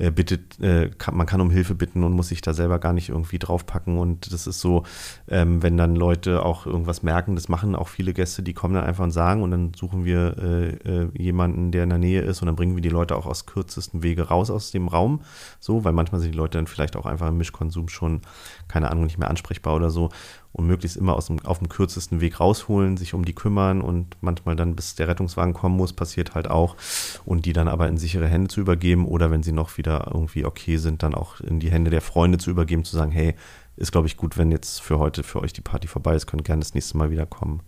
[0.00, 2.94] äh, bittet, äh, kann, man kann um Hilfe bitten und muss sich da selber gar
[2.94, 3.98] nicht irgendwie draufpacken.
[3.98, 4.84] Und das ist so,
[5.28, 8.84] ähm, wenn dann Leute auch irgendwas merken, das machen auch viele Gäste, die kommen dann
[8.84, 12.40] einfach und sagen und dann suchen wir äh, äh, jemanden, der in der Nähe ist
[12.40, 15.20] und dann bringen wir die Leute auch aus kürzesten Wege raus aus dem Raum.
[15.58, 18.22] So, weil manchmal sind die Leute dann vielleicht auch einfach im Mischkonsum schon,
[18.68, 20.08] keine Ahnung, nicht mehr ansprechbar oder so
[20.52, 24.16] und möglichst immer aus dem, auf dem kürzesten Weg rausholen, sich um die kümmern und
[24.20, 26.76] manchmal dann, bis der Rettungswagen kommen muss, passiert halt auch.
[27.24, 30.44] Und die dann aber in sichere Hände zu übergeben oder wenn sie noch wieder irgendwie
[30.44, 33.34] okay sind, dann auch in die Hände der Freunde zu übergeben, zu sagen, hey,
[33.76, 36.44] ist glaube ich gut, wenn jetzt für heute für euch die Party vorbei ist, könnt
[36.44, 37.60] gerne das nächste Mal wieder kommen.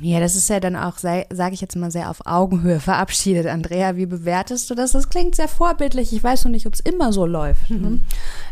[0.00, 3.46] Ja, das ist ja dann auch, sage ich jetzt mal, sehr auf Augenhöhe verabschiedet.
[3.46, 4.92] Andrea, wie bewertest du das?
[4.92, 6.12] Das klingt sehr vorbildlich.
[6.12, 7.70] Ich weiß noch nicht, ob es immer so läuft.
[7.70, 8.02] Mhm.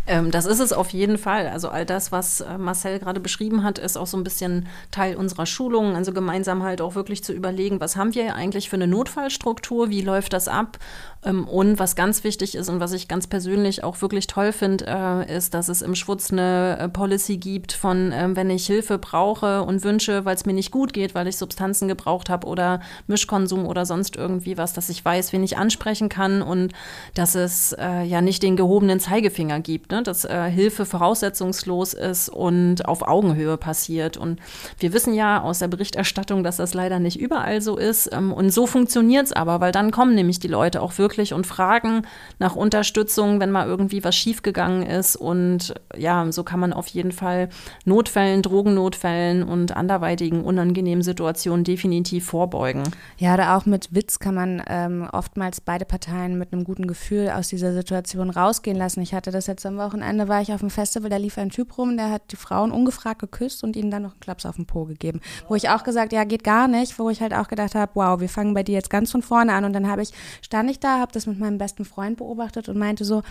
[0.09, 1.48] Ähm, das ist es auf jeden Fall.
[1.48, 5.16] Also all das, was äh, Marcel gerade beschrieben hat, ist auch so ein bisschen Teil
[5.16, 5.94] unserer Schulung.
[5.94, 10.00] Also gemeinsam halt auch wirklich zu überlegen, was haben wir eigentlich für eine Notfallstruktur, wie
[10.00, 10.78] läuft das ab?
[11.24, 14.87] Ähm, und was ganz wichtig ist und was ich ganz persönlich auch wirklich toll finde,
[14.87, 18.98] äh, ist, dass es im Schwutz eine äh, Policy gibt von, äh, wenn ich Hilfe
[18.98, 22.46] brauche und wünsche, weil es mir nicht gut geht, weil ich ich Substanzen gebraucht habe
[22.46, 26.72] oder Mischkonsum oder sonst irgendwie was, dass ich weiß, wen ich ansprechen kann und
[27.14, 30.03] dass es äh, ja nicht den gehobenen Zeigefinger gibt, ne?
[30.03, 34.16] dass äh, Hilfe voraussetzungslos ist und auf Augenhöhe passiert.
[34.16, 34.40] Und
[34.79, 38.12] wir wissen ja aus der Berichterstattung, dass das leider nicht überall so ist.
[38.12, 41.46] Ähm, und so funktioniert es aber, weil dann kommen nämlich die Leute auch wirklich und
[41.46, 42.03] fragen
[42.38, 45.16] nach Unterstützung, wenn mal irgendwie was schiefgegangen ist.
[45.16, 47.51] Und ja, so kann man auf jeden Fall
[47.85, 52.85] Notfällen, Drogennotfällen und anderweitigen unangenehmen Situationen Situationen definitiv vorbeugen.
[53.19, 57.31] Ja, da auch mit Witz kann man ähm, oftmals beide Parteien mit einem guten Gefühl
[57.31, 59.01] aus dieser Situation rausgehen lassen.
[59.01, 61.77] Ich hatte das jetzt am Wochenende, war ich auf dem Festival, da lief ein Typ
[61.79, 64.67] rum, der hat die Frauen ungefragt geküsst und ihnen dann noch einen Klaps auf den
[64.67, 65.21] Po gegeben.
[65.49, 68.21] Wo ich auch gesagt, ja, geht gar nicht, wo ich halt auch gedacht habe, wow,
[68.21, 69.65] wir fangen bei dir jetzt ganz von vorne an.
[69.65, 70.12] Und dann habe ich,
[70.43, 73.23] stand ich da, habe das mit meinem besten Freund beobachtet und meinte so,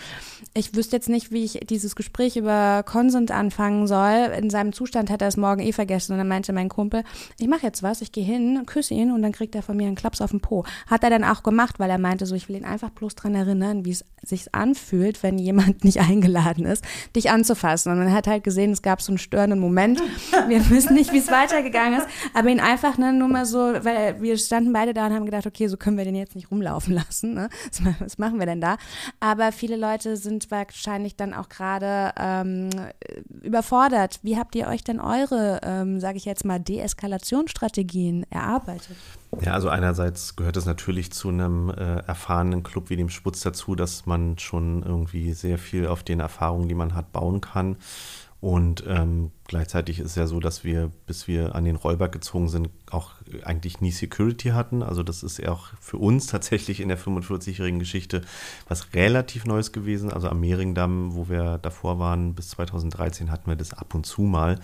[0.52, 4.32] ich wüsste jetzt nicht, wie ich dieses Gespräch über Consent anfangen soll.
[4.38, 6.12] In seinem Zustand hätte er es morgen eh vergessen.
[6.12, 7.04] Und dann meinte mein Kumpel,
[7.38, 9.86] ich mache jetzt was, ich gehe hin, küsse ihn und dann kriegt er von mir
[9.86, 10.64] einen Klaps auf den Po.
[10.88, 13.34] Hat er dann auch gemacht, weil er meinte so, ich will ihn einfach bloß dran
[13.34, 17.92] erinnern, wie es sich anfühlt, wenn jemand nicht eingeladen ist, dich anzufassen.
[17.92, 20.02] Und man hat halt gesehen, es gab so einen störenden Moment.
[20.48, 24.20] Wir wissen nicht, wie es weitergegangen ist, aber ihn einfach ne, nur mal so, weil
[24.20, 26.94] wir standen beide da und haben gedacht, okay, so können wir den jetzt nicht rumlaufen
[26.94, 27.34] lassen.
[27.34, 27.48] Ne?
[28.00, 28.76] Was machen wir denn da?
[29.20, 32.70] Aber viele Leute sind wahrscheinlich dann auch gerade ähm,
[33.42, 34.18] überfordert.
[34.22, 38.96] Wie habt ihr euch denn eure, ähm, sage ich jetzt mal, Deeskalationsstrategie Strategien erarbeitet?
[39.40, 43.74] Ja, also einerseits gehört es natürlich zu einem äh, erfahrenen Club wie dem Sputz dazu,
[43.74, 47.76] dass man schon irgendwie sehr viel auf den Erfahrungen, die man hat, bauen kann.
[48.40, 52.48] Und ähm, gleichzeitig ist es ja so, dass wir, bis wir an den Rollberg gezogen
[52.48, 53.14] sind, auch
[53.44, 54.82] eigentlich nie Security hatten.
[54.82, 58.22] Also das ist ja auch für uns tatsächlich in der 45-jährigen Geschichte
[58.68, 60.12] was relativ Neues gewesen.
[60.12, 64.22] Also am Mehringdamm, wo wir davor waren, bis 2013 hatten wir das ab und zu
[64.22, 64.58] mal.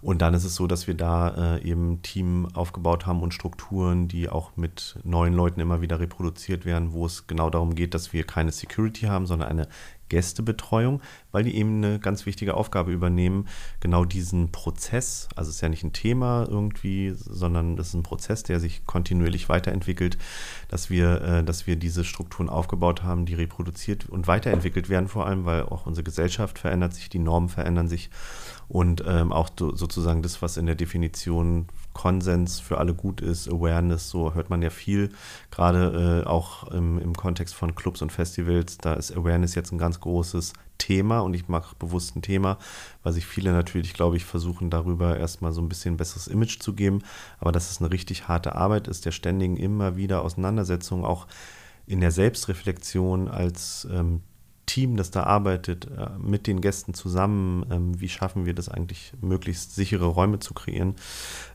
[0.00, 4.06] Und dann ist es so, dass wir da äh, eben Team aufgebaut haben und Strukturen,
[4.06, 8.12] die auch mit neuen Leuten immer wieder reproduziert werden, wo es genau darum geht, dass
[8.12, 9.66] wir keine Security haben, sondern eine
[10.08, 11.00] Gästebetreuung,
[11.32, 13.48] weil die eben eine ganz wichtige Aufgabe übernehmen,
[13.80, 18.02] genau diesen Prozess, also es ist ja nicht ein Thema irgendwie, sondern das ist ein
[18.02, 20.18] Prozess, der sich kontinuierlich weiterentwickelt,
[20.68, 25.26] dass wir, äh, dass wir diese Strukturen aufgebaut haben, die reproduziert und weiterentwickelt werden, vor
[25.26, 28.10] allem, weil auch unsere Gesellschaft verändert sich, die Normen verändern sich
[28.68, 34.10] und ähm, auch sozusagen das, was in der Definition Konsens für alle gut ist, Awareness,
[34.10, 35.10] so hört man ja viel,
[35.50, 39.78] gerade äh, auch im, im Kontext von Clubs und Festivals, da ist Awareness jetzt ein
[39.78, 40.54] ganz großes
[40.84, 42.58] Thema und ich mache bewusst ein Thema,
[43.02, 46.74] weil sich viele natürlich, glaube ich, versuchen darüber erstmal so ein bisschen besseres Image zu
[46.74, 47.00] geben.
[47.40, 51.26] Aber dass es eine richtig harte Arbeit ist, der ständigen immer wieder Auseinandersetzung, auch
[51.86, 54.20] in der Selbstreflexion als ähm,
[54.66, 59.12] Team, das da arbeitet, äh, mit den Gästen zusammen, ähm, wie schaffen wir das eigentlich,
[59.22, 60.96] möglichst sichere Räume zu kreieren,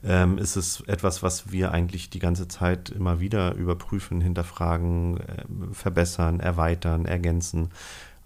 [0.03, 5.43] ähm, ist es etwas, was wir eigentlich die ganze Zeit immer wieder überprüfen, hinterfragen, äh,
[5.71, 7.69] verbessern, erweitern, ergänzen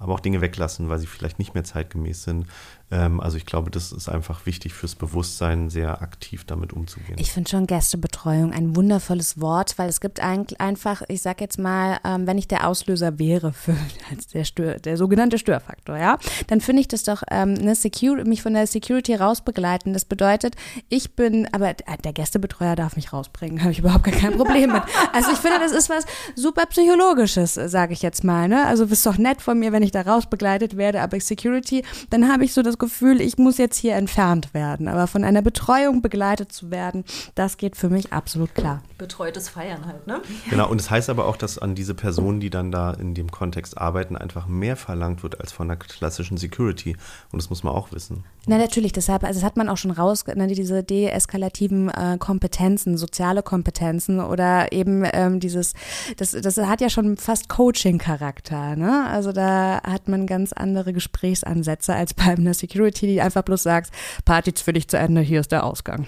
[0.04, 2.46] aber auch Dinge weglassen, weil sie vielleicht nicht mehr zeitgemäß sind.
[2.94, 7.16] Ähm, also ich glaube, das ist einfach wichtig fürs Bewusstsein, sehr aktiv damit umzugehen.
[7.18, 11.58] Ich finde schon Gästebetreuung ein wundervolles Wort, weil es gibt eigentlich einfach, ich sag jetzt
[11.58, 13.76] mal, ähm, wenn ich der Auslöser wäre für
[14.34, 18.44] der, Stör, der sogenannte Störfaktor, ja, dann finde ich das doch ähm, eine Security, mich
[18.44, 19.94] von der Security rausbegleiten.
[19.94, 20.56] Das bedeutet,
[20.90, 24.84] ich bin, aber der Gästebetreuer darf mich rausbringen, habe ich überhaupt gar kein Problem mit.
[25.14, 28.48] Also ich finde, das ist was super psychologisches, sage ich jetzt mal.
[28.48, 28.68] Ne?
[28.68, 32.46] Also ist doch nett von mir, wenn ich da rausbegleitet werde, aber Security, dann habe
[32.46, 34.88] ich so das Gefühl, ich muss jetzt hier entfernt werden.
[34.88, 37.04] Aber von einer Betreuung begleitet zu werden,
[37.36, 38.84] das geht für mich absolut klar.
[38.98, 40.22] Betreutes Feiern halt, ne?
[40.50, 43.13] Genau, und es das heißt aber auch, dass an diese Personen, die dann da in
[43.13, 46.98] dem Kontext arbeiten, einfach mehr verlangt wird als von der klassischen Security.
[47.32, 48.26] Und das muss man auch wissen.
[48.46, 52.98] Na, natürlich, deshalb, also das hat man auch schon raus, ne, diese deeskalativen äh, Kompetenzen,
[52.98, 55.74] soziale Kompetenzen oder eben ähm, dieses,
[56.17, 59.06] das, das hat ja schon fast Coaching-Charakter, ne?
[59.08, 63.91] Also da hat man ganz andere Gesprächsansätze als bei einer Security, die einfach bloß sagt,
[64.26, 66.08] Party ist für dich zu Ende, hier ist der Ausgang.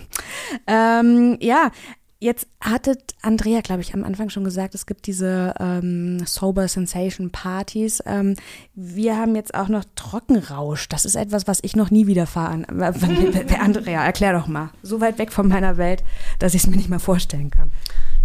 [0.68, 1.72] Ähm, ja,
[2.20, 7.30] Jetzt hattet Andrea, glaube ich, am Anfang schon gesagt, es gibt diese ähm, Sober Sensation
[7.30, 8.02] Partys.
[8.06, 8.36] Ähm,
[8.74, 10.88] wir haben jetzt auch noch Trockenrausch.
[10.88, 12.66] Das ist etwas, was ich noch nie widerfahren.
[13.60, 14.72] Andrea, erklär doch mal.
[14.82, 16.04] So weit weg von meiner Welt,
[16.40, 17.70] dass ich es mir nicht mal vorstellen kann.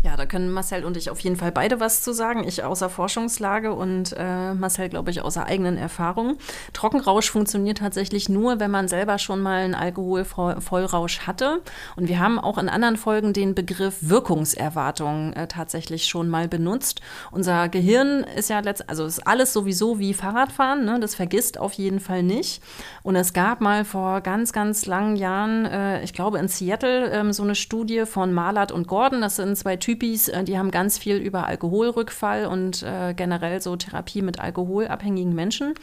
[0.02, 2.42] Ja, da können Marcel und ich auf jeden Fall beide was zu sagen.
[2.48, 6.38] Ich außer Forschungslage und äh, Marcel, glaube ich, außer eigenen Erfahrungen.
[6.72, 11.60] Trockenrausch funktioniert tatsächlich nur, wenn man selber schon mal einen Alkoholvollrausch hatte.
[11.96, 17.02] Und wir haben auch in anderen Folgen den Begriff Wirkungserwartung äh, tatsächlich schon mal benutzt.
[17.30, 20.98] Unser Gehirn ist ja letzt, also ist alles sowieso wie Fahrradfahren, ne?
[20.98, 22.62] das vergisst auf jeden Fall nicht.
[23.02, 27.34] Und es gab mal vor ganz, ganz langen Jahren, äh, ich glaube in Seattle, ähm,
[27.34, 29.20] so eine Studie von Malat und Gordon.
[29.20, 33.60] Das sind zwei Typen, Typis, äh, die haben ganz viel über Alkoholrückfall und äh, generell
[33.60, 35.74] so Therapie mit alkoholabhängigen Menschen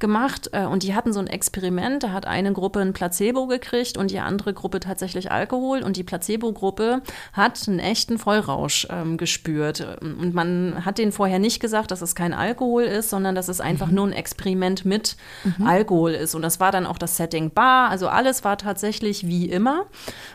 [0.00, 0.50] gemacht.
[0.52, 4.10] Äh, und die hatten so ein Experiment, da hat eine Gruppe ein Placebo gekriegt und
[4.10, 5.82] die andere Gruppe tatsächlich Alkohol.
[5.82, 7.00] Und die Placebo-Gruppe
[7.32, 9.98] hat einen echten Vollrausch ähm, gespürt.
[10.02, 13.60] Und man hat denen vorher nicht gesagt, dass es kein Alkohol ist, sondern dass es
[13.60, 13.94] einfach mhm.
[13.94, 15.66] nur ein Experiment mit mhm.
[15.66, 16.34] Alkohol ist.
[16.34, 17.88] Und das war dann auch das Setting Bar.
[17.88, 19.86] Also alles war tatsächlich wie immer.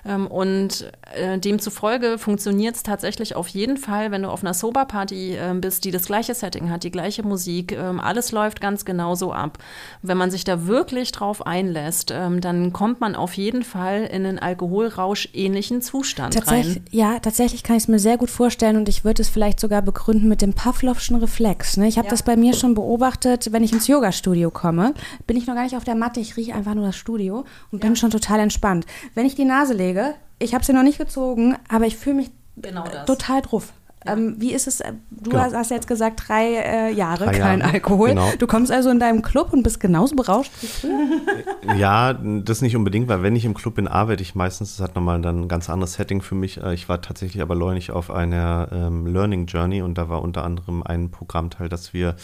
[0.04, 4.54] Ähm, und äh, demzufolge funktioniert es tatsächlich tatsächlich auf jeden Fall, wenn du auf einer
[4.54, 8.86] Sober-Party äh, bist, die das gleiche Setting hat, die gleiche Musik, ähm, alles läuft ganz
[8.86, 9.58] genauso ab.
[10.02, 14.26] Wenn man sich da wirklich drauf einlässt, ähm, dann kommt man auf jeden Fall in
[14.26, 16.86] einen Alkoholrausch-ähnlichen Zustand tatsächlich, rein.
[16.92, 19.82] Ja, tatsächlich kann ich es mir sehr gut vorstellen und ich würde es vielleicht sogar
[19.82, 21.76] begründen mit dem Pavlovschen Reflex.
[21.76, 21.88] Ne?
[21.88, 22.12] Ich habe ja.
[22.12, 24.94] das bei mir schon beobachtet, wenn ich ins Yoga-Studio komme,
[25.28, 27.84] bin ich noch gar nicht auf der Matte, ich rieche einfach nur das Studio und
[27.84, 27.90] ja.
[27.90, 28.86] bin schon total entspannt.
[29.14, 32.32] Wenn ich die Nase lege, ich habe sie noch nicht gezogen, aber ich fühle mich
[32.62, 33.06] Genau das.
[33.06, 33.74] Total drauf.
[34.06, 34.14] Ja.
[34.14, 34.82] Ähm, wie ist es?
[35.12, 35.52] Du genau.
[35.52, 37.74] hast jetzt gesagt, drei äh, Jahre drei kein Jahre.
[37.74, 38.10] Alkohol.
[38.10, 38.32] Genau.
[38.40, 41.76] Du kommst also in deinem Club und bist genauso berauscht wie früher?
[41.76, 44.96] Ja, das nicht unbedingt, weil wenn ich im Club bin, arbeite ich meistens, das hat
[44.96, 46.62] nochmal dann ein ganz anderes Setting für mich.
[46.64, 50.46] Äh, ich war tatsächlich aber neulich auf einer ähm, Learning Journey und da war unter
[50.46, 52.16] anderem ein Programmteil, dass wir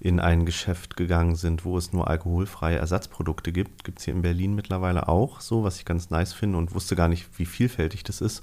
[0.00, 3.84] in ein Geschäft gegangen sind, wo es nur alkoholfreie Ersatzprodukte gibt.
[3.84, 6.96] Gibt es hier in Berlin mittlerweile auch so, was ich ganz nice finde und wusste
[6.96, 8.42] gar nicht, wie vielfältig das ist.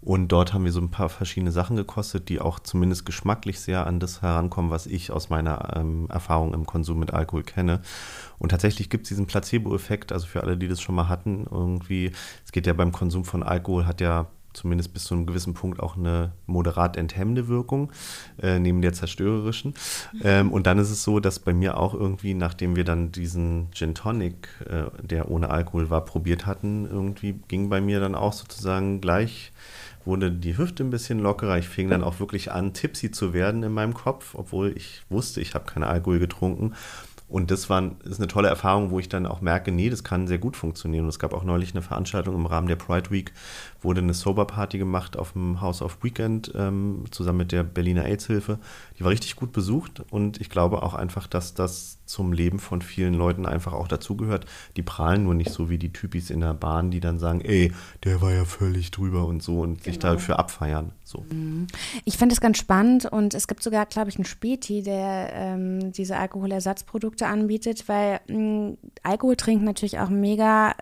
[0.00, 3.86] Und dort haben wir so ein paar verschiedene Sachen gekostet, die auch zumindest geschmacklich sehr
[3.86, 7.80] an das herankommen, was ich aus meiner ähm, Erfahrung im Konsum mit Alkohol kenne.
[8.38, 12.12] Und tatsächlich gibt es diesen Placebo-Effekt, also für alle, die das schon mal hatten, irgendwie,
[12.44, 15.80] es geht ja beim Konsum von Alkohol, hat ja zumindest bis zu einem gewissen Punkt
[15.80, 17.92] auch eine moderat enthemmende Wirkung,
[18.40, 19.74] äh, neben der zerstörerischen.
[20.22, 23.68] Ähm, und dann ist es so, dass bei mir auch irgendwie, nachdem wir dann diesen
[23.72, 28.32] Gin Tonic, äh, der ohne Alkohol war, probiert hatten, irgendwie ging bei mir dann auch
[28.32, 29.52] sozusagen gleich
[30.08, 31.58] wurde die Hüfte ein bisschen lockerer.
[31.58, 35.40] Ich fing dann auch wirklich an, tipsy zu werden in meinem Kopf, obwohl ich wusste,
[35.40, 36.74] ich habe keinen Alkohol getrunken.
[37.28, 40.26] Und das war, ist eine tolle Erfahrung, wo ich dann auch merke, nee, das kann
[40.26, 41.04] sehr gut funktionieren.
[41.04, 43.32] Und es gab auch neulich eine Veranstaltung im Rahmen der Pride Week,
[43.80, 48.04] wurde eine Sober Party gemacht auf dem House of Weekend ähm, zusammen mit der Berliner
[48.04, 48.58] AIDS-Hilfe.
[48.98, 52.80] Die war richtig gut besucht und ich glaube auch einfach, dass das zum Leben von
[52.80, 54.46] vielen Leuten einfach auch dazugehört.
[54.76, 57.72] Die prahlen nur nicht so wie die Typis in der Bahn, die dann sagen, ey,
[58.04, 59.84] der war ja völlig drüber und so und genau.
[59.84, 60.92] sich dafür abfeiern.
[61.04, 61.24] So.
[61.30, 61.66] Mhm.
[62.04, 65.92] Ich finde es ganz spannend und es gibt sogar, glaube ich, einen Späti, der ähm,
[65.92, 70.74] diese Alkoholersatzprodukte Produkte anbietet, weil mh, Alkohol trinken natürlich auch mega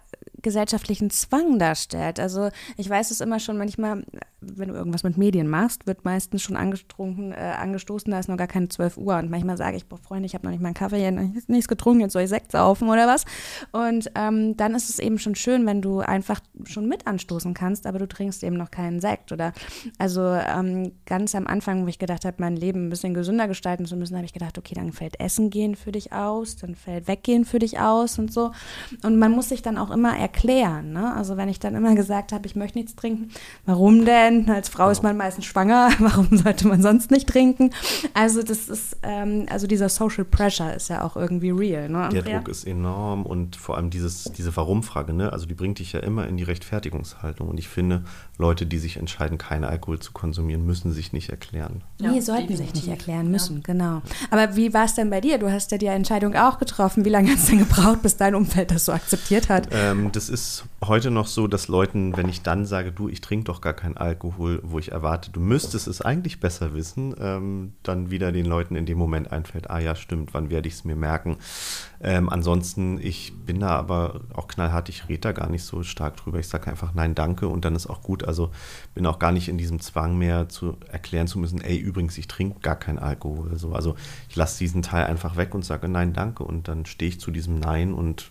[0.47, 2.21] gesellschaftlichen Zwang darstellt.
[2.21, 4.05] Also ich weiß es immer schon manchmal,
[4.41, 8.37] wenn du irgendwas mit Medien machst, wird meistens schon angetrunken, äh, angestoßen, da ist noch
[8.37, 9.17] gar keine 12 Uhr.
[9.17, 11.11] Und manchmal sage ich, boah, Freunde, ich habe noch nicht mal einen Kaffee,
[11.49, 13.25] nichts getrunken, jetzt soll ich Sekt saufen oder was.
[13.73, 17.85] Und ähm, dann ist es eben schon schön, wenn du einfach schon mit anstoßen kannst,
[17.85, 19.33] aber du trinkst eben noch keinen Sekt.
[19.33, 19.53] Oder
[19.99, 23.87] also ähm, ganz am Anfang, wo ich gedacht habe, mein Leben ein bisschen gesünder gestalten
[23.87, 27.09] zu müssen, habe ich gedacht, okay, dann fällt Essen gehen für dich aus, dann fällt
[27.09, 28.53] Weggehen für dich aus und so.
[29.03, 30.93] Und man muss sich dann auch immer erklären.
[30.93, 31.15] Ne?
[31.15, 33.31] Also wenn ich dann immer gesagt habe, ich möchte nichts trinken,
[33.65, 34.49] warum denn?
[34.51, 37.71] als Frau ist man meistens schwanger, warum sollte man sonst nicht trinken?
[38.15, 41.89] Also das ist, ähm, also dieser Social Pressure ist ja auch irgendwie real.
[41.89, 45.33] Ne, Der Druck ist enorm und vor allem dieses, diese Warum-Frage, ne?
[45.33, 48.05] also die bringt dich ja immer in die Rechtfertigungshaltung und ich finde,
[48.39, 51.83] Leute, die sich entscheiden, keinen Alkohol zu konsumieren, müssen sich nicht erklären.
[52.01, 52.75] Ja, nee, sollten definitiv.
[52.75, 53.63] sich nicht erklären müssen, ja.
[53.65, 54.03] genau.
[54.31, 55.39] Aber wie war es denn bei dir?
[55.39, 57.05] Du hast ja die Entscheidung auch getroffen.
[57.05, 59.69] Wie lange hat es denn gebraucht, bis dein Umfeld das so akzeptiert hat?
[59.71, 63.45] Ähm, das ist heute noch so, dass Leuten, wenn ich dann sage, du, ich trinke
[63.45, 68.11] doch gar keinen Alkohol, wo ich erwarte, du müsstest es eigentlich besser wissen, ähm, dann
[68.11, 70.97] wieder den Leuten in dem Moment einfällt, ah ja, stimmt, wann werde ich es mir
[70.97, 71.37] merken?
[72.01, 76.17] Ähm, ansonsten, ich bin da aber auch knallhart, ich rede da gar nicht so stark
[76.17, 76.39] drüber.
[76.39, 78.25] Ich sage einfach nein, danke und dann ist auch gut.
[78.25, 78.51] Also
[78.95, 82.27] bin auch gar nicht in diesem Zwang mehr zu erklären zu müssen, ey, übrigens, ich
[82.27, 83.59] trinke gar keinen Alkohol.
[83.59, 83.73] So.
[83.73, 83.97] Also
[84.29, 87.31] ich lasse diesen Teil einfach weg und sage nein, danke und dann stehe ich zu
[87.31, 88.31] diesem Nein und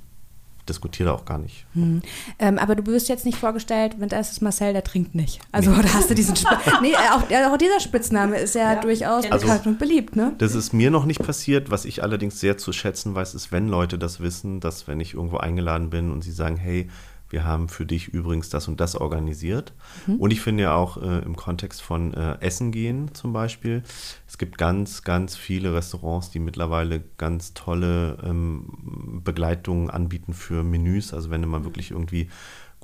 [0.67, 1.65] diskutiere auch gar nicht.
[1.73, 2.01] Hm.
[2.39, 5.39] Ähm, aber du wirst jetzt nicht vorgestellt, wenn da ist es Marcel, der trinkt nicht.
[5.51, 5.84] Also nee.
[5.93, 6.49] hast du diesen Sp
[6.82, 10.34] nee, auch, auch, dieser Spitzname ist ja, ja durchaus also, bekannt und beliebt, ne?
[10.38, 11.71] Das ist mir noch nicht passiert.
[11.71, 15.13] Was ich allerdings sehr zu schätzen weiß, ist, wenn Leute das wissen, dass wenn ich
[15.13, 16.89] irgendwo eingeladen bin und sie sagen, hey,
[17.29, 19.73] wir haben für dich übrigens das und das organisiert.
[20.07, 20.15] Mhm.
[20.15, 23.83] Und ich finde ja auch äh, im Kontext von äh, Essen gehen zum Beispiel,
[24.27, 31.13] es gibt ganz, ganz viele Restaurants, die mittlerweile ganz tolle ähm, Begleitungen anbieten für Menüs.
[31.13, 31.65] Also wenn du mal mhm.
[31.65, 32.29] wirklich irgendwie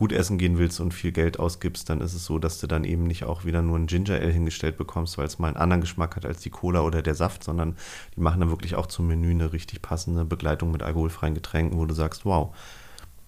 [0.02, 2.86] gut essen gehen willst und viel Geld ausgibst, dann ist es so, dass du dann
[2.86, 5.82] eben nicht auch wieder nur ein Ginger Ale hingestellt bekommst, weil es mal einen anderen
[5.82, 7.76] Geschmack hat als die Cola oder der Saft, sondern
[8.16, 11.86] die machen dann wirklich auch zum Menü eine richtig passende Begleitung mit alkoholfreien Getränken, wo
[11.86, 12.56] du sagst, wow,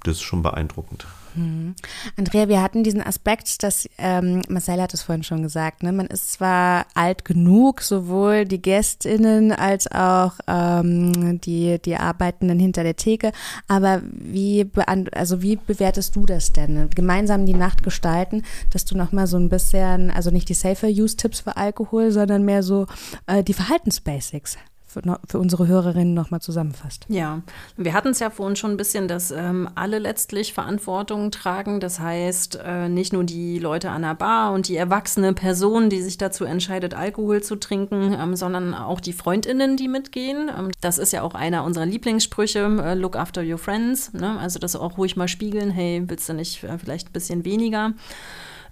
[0.03, 1.05] das ist schon beeindruckend.
[1.35, 1.73] Hm.
[2.15, 5.91] Andrea, wir hatten diesen Aspekt, dass ähm, Marcel hat es vorhin schon gesagt, ne?
[5.91, 12.83] man ist zwar alt genug, sowohl die GästInnen als auch ähm, die, die Arbeitenden hinter
[12.83, 13.31] der Theke,
[13.67, 14.69] aber wie,
[15.13, 16.89] also wie bewertest du das denn?
[16.93, 21.57] Gemeinsam die Nacht gestalten, dass du nochmal so ein bisschen, also nicht die Safer-Use-Tipps für
[21.57, 22.85] Alkohol, sondern mehr so
[23.25, 24.57] äh, die Verhaltensbasics
[24.93, 27.05] für, für unsere Hörerinnen nochmal zusammenfasst.
[27.09, 27.41] Ja,
[27.77, 31.79] wir hatten es ja vorhin schon ein bisschen, dass ähm, alle letztlich Verantwortung tragen.
[31.79, 36.01] Das heißt, äh, nicht nur die Leute an der Bar und die erwachsene Person, die
[36.01, 40.49] sich dazu entscheidet, Alkohol zu trinken, ähm, sondern auch die Freundinnen, die mitgehen.
[40.57, 44.13] Ähm, das ist ja auch einer unserer Lieblingssprüche, äh, look after your friends.
[44.13, 44.37] Ne?
[44.39, 47.93] Also das auch ruhig mal spiegeln, hey, willst du nicht äh, vielleicht ein bisschen weniger?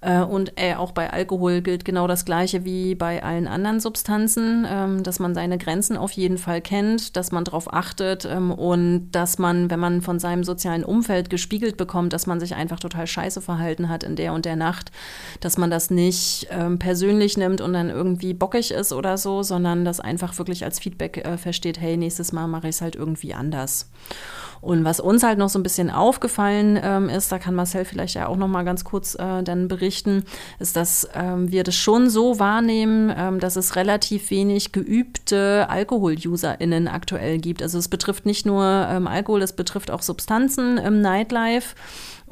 [0.02, 4.66] Äh, und äh, auch bei Alkohol gilt genau das Gleiche wie bei allen anderen Substanzen,
[4.68, 9.12] ähm, dass man seine Grenzen auf jeden Fall kennt, dass man darauf achtet ähm, und
[9.12, 13.06] dass man, wenn man von seinem sozialen Umfeld gespiegelt bekommt, dass man sich einfach total
[13.06, 14.90] scheiße verhalten hat in der und der Nacht,
[15.40, 19.84] dass man das nicht ähm, persönlich nimmt und dann irgendwie bockig ist oder so, sondern
[19.84, 23.34] das einfach wirklich als Feedback äh, versteht, hey, nächstes Mal mache ich es halt irgendwie
[23.34, 23.88] anders.
[24.60, 26.76] Und was uns halt noch so ein bisschen aufgefallen
[27.08, 29.91] ist, da kann Marcel vielleicht ja auch noch mal ganz kurz dann berichten,
[30.58, 36.88] ist, dass ähm, wir das schon so wahrnehmen, ähm, dass es relativ wenig geübte Alkohol-UserInnen
[36.88, 37.62] aktuell gibt.
[37.62, 41.74] Also es betrifft nicht nur ähm, Alkohol, es betrifft auch Substanzen im Nightlife.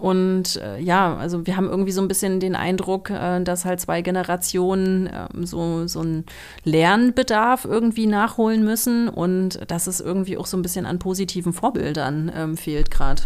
[0.00, 3.80] Und äh, ja, also wir haben irgendwie so ein bisschen den Eindruck, äh, dass halt
[3.80, 6.24] zwei Generationen äh, so, so einen
[6.64, 12.32] Lernbedarf irgendwie nachholen müssen und dass es irgendwie auch so ein bisschen an positiven Vorbildern
[12.34, 13.22] ähm, fehlt gerade.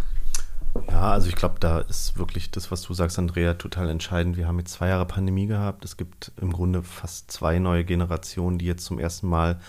[0.88, 4.37] Ja, also ich glaube, da ist wirklich das, was du sagst, Andrea, total entscheidend.
[4.37, 5.84] Wir haben jetzt zwei Jahre Pandemie gehabt.
[5.84, 9.60] Es gibt im Grunde fast zwei neue Generationen, die jetzt zum ersten Mal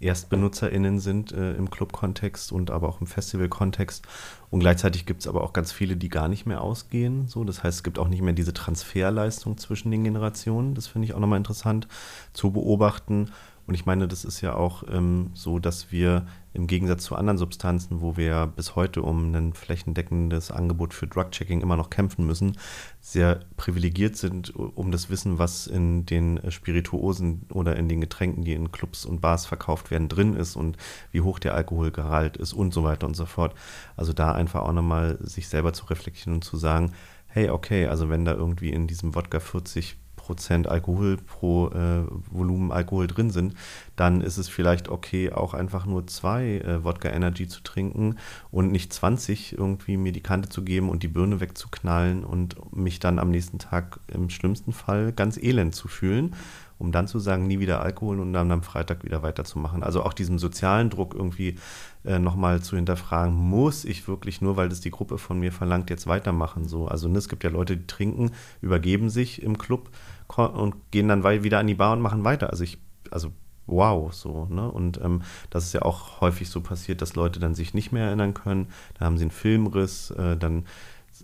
[0.00, 4.06] ErstbenutzerInnen sind äh, im Club-Kontext und aber auch im Festival-Kontext.
[4.50, 7.28] Und gleichzeitig gibt es aber auch ganz viele, die gar nicht mehr ausgehen.
[7.28, 10.74] So, das heißt, es gibt auch nicht mehr diese Transferleistung zwischen den Generationen.
[10.74, 11.88] Das finde ich auch nochmal interessant
[12.32, 13.30] zu beobachten.
[13.66, 17.36] Und ich meine, das ist ja auch ähm, so, dass wir im Gegensatz zu anderen
[17.36, 22.56] Substanzen, wo wir bis heute um ein flächendeckendes Angebot für Drug-Checking immer noch kämpfen müssen,
[23.00, 28.54] sehr privilegiert sind, um das Wissen, was in den Spirituosen oder in den Getränken, die
[28.54, 30.76] in Clubs und Bars verkauft werden, drin ist und
[31.10, 33.54] wie hoch der Alkoholgehalt ist und so weiter und so fort.
[33.96, 36.92] Also da einfach auch nochmal sich selber zu reflektieren und zu sagen,
[37.26, 42.72] hey, okay, also wenn da irgendwie in diesem Wodka 40 Prozent Alkohol pro äh, Volumen
[42.72, 43.54] Alkohol drin sind,
[43.94, 48.16] dann ist es vielleicht okay, auch einfach nur zwei äh, Wodka Energy zu trinken
[48.50, 53.00] und nicht 20 irgendwie mir die Kante zu geben und die Birne wegzuknallen und mich
[53.00, 56.34] dann am nächsten Tag im schlimmsten Fall ganz elend zu fühlen
[56.78, 59.82] um dann zu sagen, nie wieder Alkohol und dann am Freitag wieder weiterzumachen.
[59.82, 61.56] Also auch diesem sozialen Druck irgendwie
[62.04, 65.90] äh, nochmal zu hinterfragen, muss ich wirklich nur, weil das die Gruppe von mir verlangt,
[65.90, 66.68] jetzt weitermachen?
[66.68, 69.90] So, also ne, es gibt ja Leute, die trinken, übergeben sich im Club
[70.28, 72.50] und gehen dann wieder an die Bar und machen weiter.
[72.50, 72.78] Also ich,
[73.10, 73.32] also
[73.66, 74.70] wow, so, ne?
[74.70, 78.06] Und ähm, das ist ja auch häufig so passiert, dass Leute dann sich nicht mehr
[78.06, 78.68] erinnern können.
[78.98, 80.64] Da haben sie einen Filmriss, äh, dann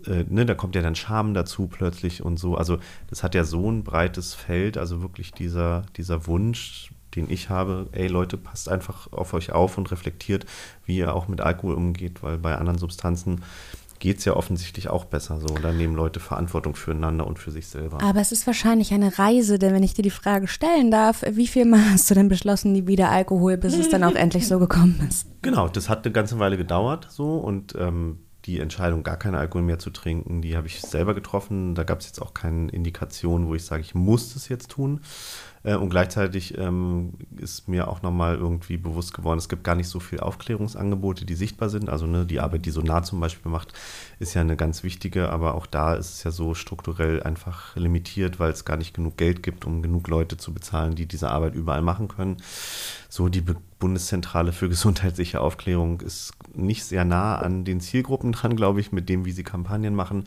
[0.05, 2.55] äh, ne, da kommt ja dann Scham dazu plötzlich und so.
[2.55, 2.79] Also
[3.09, 7.89] das hat ja so ein breites Feld, also wirklich dieser, dieser Wunsch, den ich habe,
[7.91, 10.45] ey Leute, passt einfach auf euch auf und reflektiert,
[10.85, 13.43] wie ihr auch mit Alkohol umgeht, weil bei anderen Substanzen
[14.01, 15.47] geht es ja offensichtlich auch besser so.
[15.47, 18.01] Da nehmen Leute Verantwortung füreinander und für sich selber.
[18.01, 21.47] Aber es ist wahrscheinlich eine Reise, denn wenn ich dir die Frage stellen darf, wie
[21.47, 24.59] viel Mal hast du denn beschlossen, nie wieder Alkohol, bis es dann auch endlich so
[24.59, 25.27] gekommen ist?
[25.43, 29.61] Genau, das hat eine ganze Weile gedauert so und ähm, die Entscheidung, gar keinen Alkohol
[29.61, 31.75] mehr zu trinken, die habe ich selber getroffen.
[31.75, 35.01] Da gab es jetzt auch keine Indikation, wo ich sage, ich muss das jetzt tun.
[35.63, 39.87] Äh, und gleichzeitig ähm, ist mir auch nochmal irgendwie bewusst geworden, es gibt gar nicht
[39.87, 41.89] so viele Aufklärungsangebote, die sichtbar sind.
[41.89, 43.73] Also ne, die Arbeit, die Sonar zum Beispiel macht,
[44.19, 48.39] ist ja eine ganz wichtige, aber auch da ist es ja so strukturell einfach limitiert,
[48.39, 51.55] weil es gar nicht genug Geld gibt, um genug Leute zu bezahlen, die diese Arbeit
[51.55, 52.37] überall machen können.
[53.09, 53.43] So die
[53.79, 59.09] Bundeszentrale für gesundheitliche Aufklärung ist nicht sehr nah an den Zielgruppen dran, glaube ich, mit
[59.09, 60.25] dem, wie sie Kampagnen machen.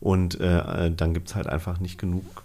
[0.00, 2.44] Und äh, dann gibt es halt einfach nicht genug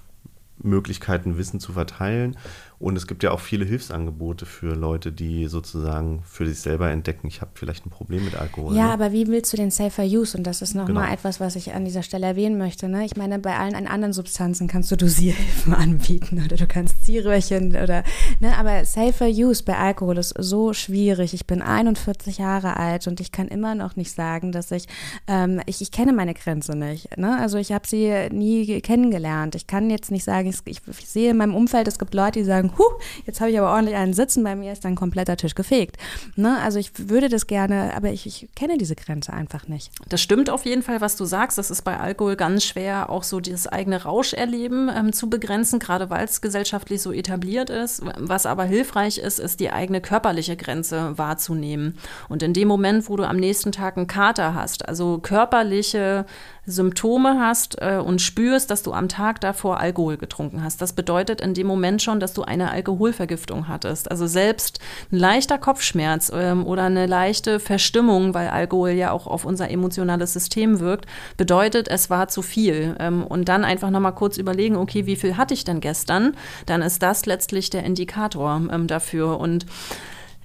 [0.63, 2.37] Möglichkeiten, Wissen zu verteilen.
[2.83, 7.27] Und es gibt ja auch viele Hilfsangebote für Leute, die sozusagen für sich selber entdecken,
[7.27, 8.75] ich habe vielleicht ein Problem mit Alkohol.
[8.75, 8.91] Ja, ne?
[8.91, 10.37] aber wie willst du den Safer Use?
[10.37, 11.13] Und das ist nochmal genau.
[11.13, 12.89] etwas, was ich an dieser Stelle erwähnen möchte.
[12.89, 13.05] Ne?
[13.05, 18.03] Ich meine, bei allen anderen Substanzen kannst du Dosierhilfen anbieten oder du kannst Zierröhrchen oder,
[18.41, 18.53] ne?
[18.57, 21.33] aber Safer Use bei Alkohol ist so schwierig.
[21.33, 24.87] Ich bin 41 Jahre alt und ich kann immer noch nicht sagen, dass ich,
[25.27, 27.17] ähm, ich, ich kenne meine Grenze nicht.
[27.17, 27.39] Ne?
[27.39, 29.55] Also ich habe sie nie kennengelernt.
[29.55, 32.45] Ich kann jetzt nicht sagen, ich, ich sehe in meinem Umfeld, es gibt Leute, die
[32.45, 35.55] sagen, huh, jetzt habe ich aber ordentlich einen Sitzen, bei mir ist dann kompletter Tisch
[35.55, 35.97] gefegt.
[36.35, 36.57] Ne?
[36.61, 39.91] Also ich würde das gerne, aber ich, ich kenne diese Grenze einfach nicht.
[40.09, 41.57] Das stimmt auf jeden Fall, was du sagst.
[41.57, 46.09] Das ist bei Alkohol ganz schwer, auch so dieses eigene Rauscherleben ähm, zu begrenzen, gerade
[46.09, 48.01] weil es gesellschaftlich so etabliert ist.
[48.17, 51.97] Was aber hilfreich ist, ist die eigene körperliche Grenze wahrzunehmen.
[52.29, 56.25] Und in dem Moment, wo du am nächsten Tag einen Kater hast, also körperliche
[56.65, 60.81] Symptome hast äh, und spürst, dass du am Tag davor Alkohol getrunken hast.
[60.81, 64.09] Das bedeutet in dem Moment schon, dass du eine Alkoholvergiftung hattest.
[64.09, 64.79] Also selbst
[65.11, 70.33] ein leichter Kopfschmerz ähm, oder eine leichte Verstimmung, weil Alkohol ja auch auf unser emotionales
[70.33, 71.05] System wirkt,
[71.35, 72.95] bedeutet, es war zu viel.
[72.99, 76.35] Ähm, und dann einfach nochmal kurz überlegen, okay, wie viel hatte ich denn gestern?
[76.65, 79.39] Dann ist das letztlich der Indikator ähm, dafür.
[79.39, 79.65] Und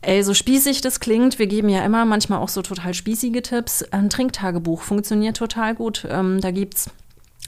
[0.00, 3.82] Ey, so spießig das klingt, wir geben ja immer manchmal auch so total spießige Tipps.
[3.82, 6.06] Ein Trinktagebuch funktioniert total gut.
[6.08, 6.90] Ähm, da gibt's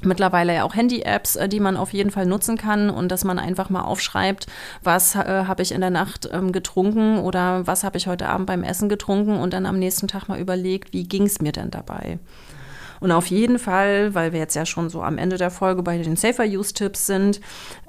[0.02, 3.38] mittlerweile ja auch Handy-Apps, äh, die man auf jeden Fall nutzen kann und dass man
[3.38, 4.46] einfach mal aufschreibt,
[4.82, 8.46] was äh, habe ich in der Nacht ähm, getrunken oder was habe ich heute Abend
[8.46, 11.70] beim Essen getrunken und dann am nächsten Tag mal überlegt, wie ging es mir denn
[11.70, 12.18] dabei.
[13.00, 15.96] Und auf jeden Fall, weil wir jetzt ja schon so am Ende der Folge bei
[15.96, 17.40] den Safer Use Tipps sind,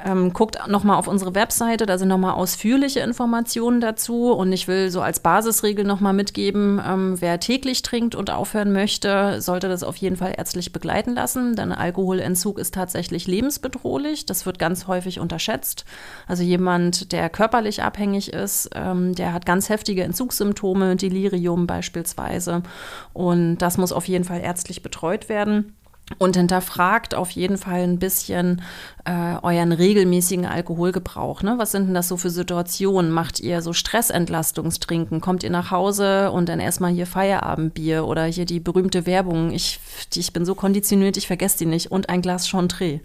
[0.03, 4.31] ähm, guckt nochmal auf unsere Webseite, da sind nochmal ausführliche Informationen dazu.
[4.31, 9.41] Und ich will so als Basisregel nochmal mitgeben, ähm, wer täglich trinkt und aufhören möchte,
[9.41, 14.25] sollte das auf jeden Fall ärztlich begleiten lassen, denn Alkoholentzug ist tatsächlich lebensbedrohlich.
[14.25, 15.83] Das wird ganz häufig unterschätzt.
[16.25, 22.63] Also jemand, der körperlich abhängig ist, ähm, der hat ganz heftige Entzugssymptome, Delirium beispielsweise.
[23.11, 25.75] Und das muss auf jeden Fall ärztlich betreut betreut werden
[26.19, 28.61] und hinterfragt auf jeden Fall ein bisschen
[29.05, 31.41] äh, euren regelmäßigen Alkoholgebrauch.
[31.41, 31.55] Ne?
[31.57, 33.11] Was sind denn das so für Situationen?
[33.11, 35.21] Macht ihr so Stressentlastungstrinken?
[35.21, 39.51] Kommt ihr nach Hause und dann erstmal hier Feierabendbier oder hier die berühmte Werbung?
[39.51, 39.79] Ich,
[40.13, 41.91] ich bin so konditioniert, ich vergesse die nicht.
[41.91, 42.99] Und ein Glas Chantre.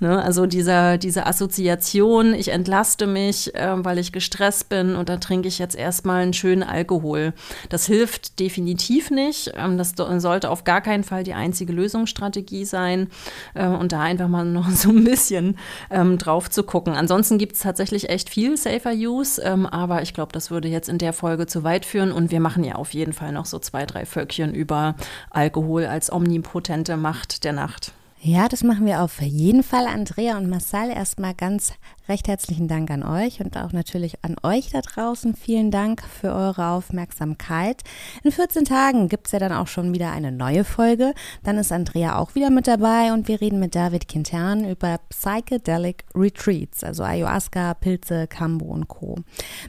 [0.00, 0.22] Ne?
[0.22, 5.48] Also dieser, diese Assoziation, ich entlaste mich, äh, weil ich gestresst bin und dann trinke
[5.48, 7.32] ich jetzt erstmal einen schönen Alkohol.
[7.68, 9.52] Das hilft definitiv nicht.
[9.56, 13.08] Ähm, das sollte auf gar keinen Fall die einzige Lösungsstrategie sein.
[13.54, 15.56] Äh, und da einfach mal noch so ein bisschen bisschen
[15.90, 16.94] ähm, drauf zu gucken.
[16.94, 20.88] Ansonsten gibt es tatsächlich echt viel Safer Use, ähm, aber ich glaube, das würde jetzt
[20.88, 23.58] in der Folge zu weit führen und wir machen ja auf jeden Fall noch so
[23.58, 24.94] zwei, drei Völkchen über
[25.30, 27.92] Alkohol als omnipotente Macht der Nacht.
[28.24, 29.86] Ja, das machen wir auf jeden Fall.
[29.86, 31.72] Andrea und Marcel, erstmal ganz
[32.08, 35.36] Recht herzlichen Dank an euch und auch natürlich an euch da draußen.
[35.36, 37.82] Vielen Dank für eure Aufmerksamkeit.
[38.24, 41.14] In 14 Tagen gibt es ja dann auch schon wieder eine neue Folge.
[41.44, 46.04] Dann ist Andrea auch wieder mit dabei und wir reden mit David Quintern über Psychedelic
[46.12, 49.18] Retreats, also Ayahuasca, Pilze, Kambo und Co.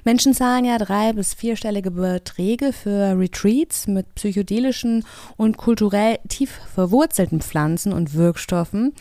[0.03, 5.05] Menschen zahlen ja drei- bis vierstellige Beträge für Retreats mit psychedelischen
[5.37, 8.93] und kulturell tief verwurzelten Pflanzen und Wirkstoffen.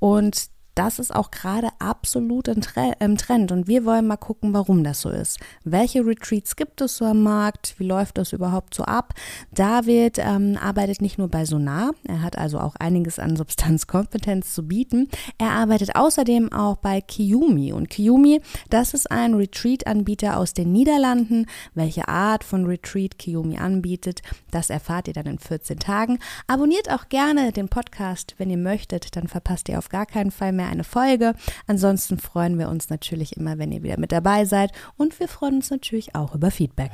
[0.00, 5.00] Und das ist auch gerade absolut im Trend und wir wollen mal gucken, warum das
[5.00, 5.38] so ist.
[5.64, 7.74] Welche Retreats gibt es so am Markt?
[7.78, 9.14] Wie läuft das überhaupt so ab?
[9.52, 14.66] David ähm, arbeitet nicht nur bei Sonar, er hat also auch einiges an Substanzkompetenz zu
[14.66, 15.08] bieten.
[15.38, 21.46] Er arbeitet außerdem auch bei Kiyumi und Kiyumi, das ist ein Retreat-Anbieter aus den Niederlanden.
[21.74, 26.18] Welche Art von Retreat Kiyumi anbietet, das erfahrt ihr dann in 14 Tagen.
[26.46, 30.52] Abonniert auch gerne den Podcast, wenn ihr möchtet, dann verpasst ihr auf gar keinen Fall
[30.60, 31.34] mehr eine Folge.
[31.66, 35.56] Ansonsten freuen wir uns natürlich immer, wenn ihr wieder mit dabei seid und wir freuen
[35.56, 36.90] uns natürlich auch über Feedback.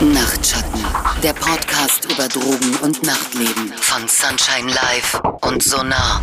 [0.00, 0.84] Nachtschatten,
[1.22, 6.20] der Podcast über Drogen und Nachtleben von Sunshine Live und Sonar.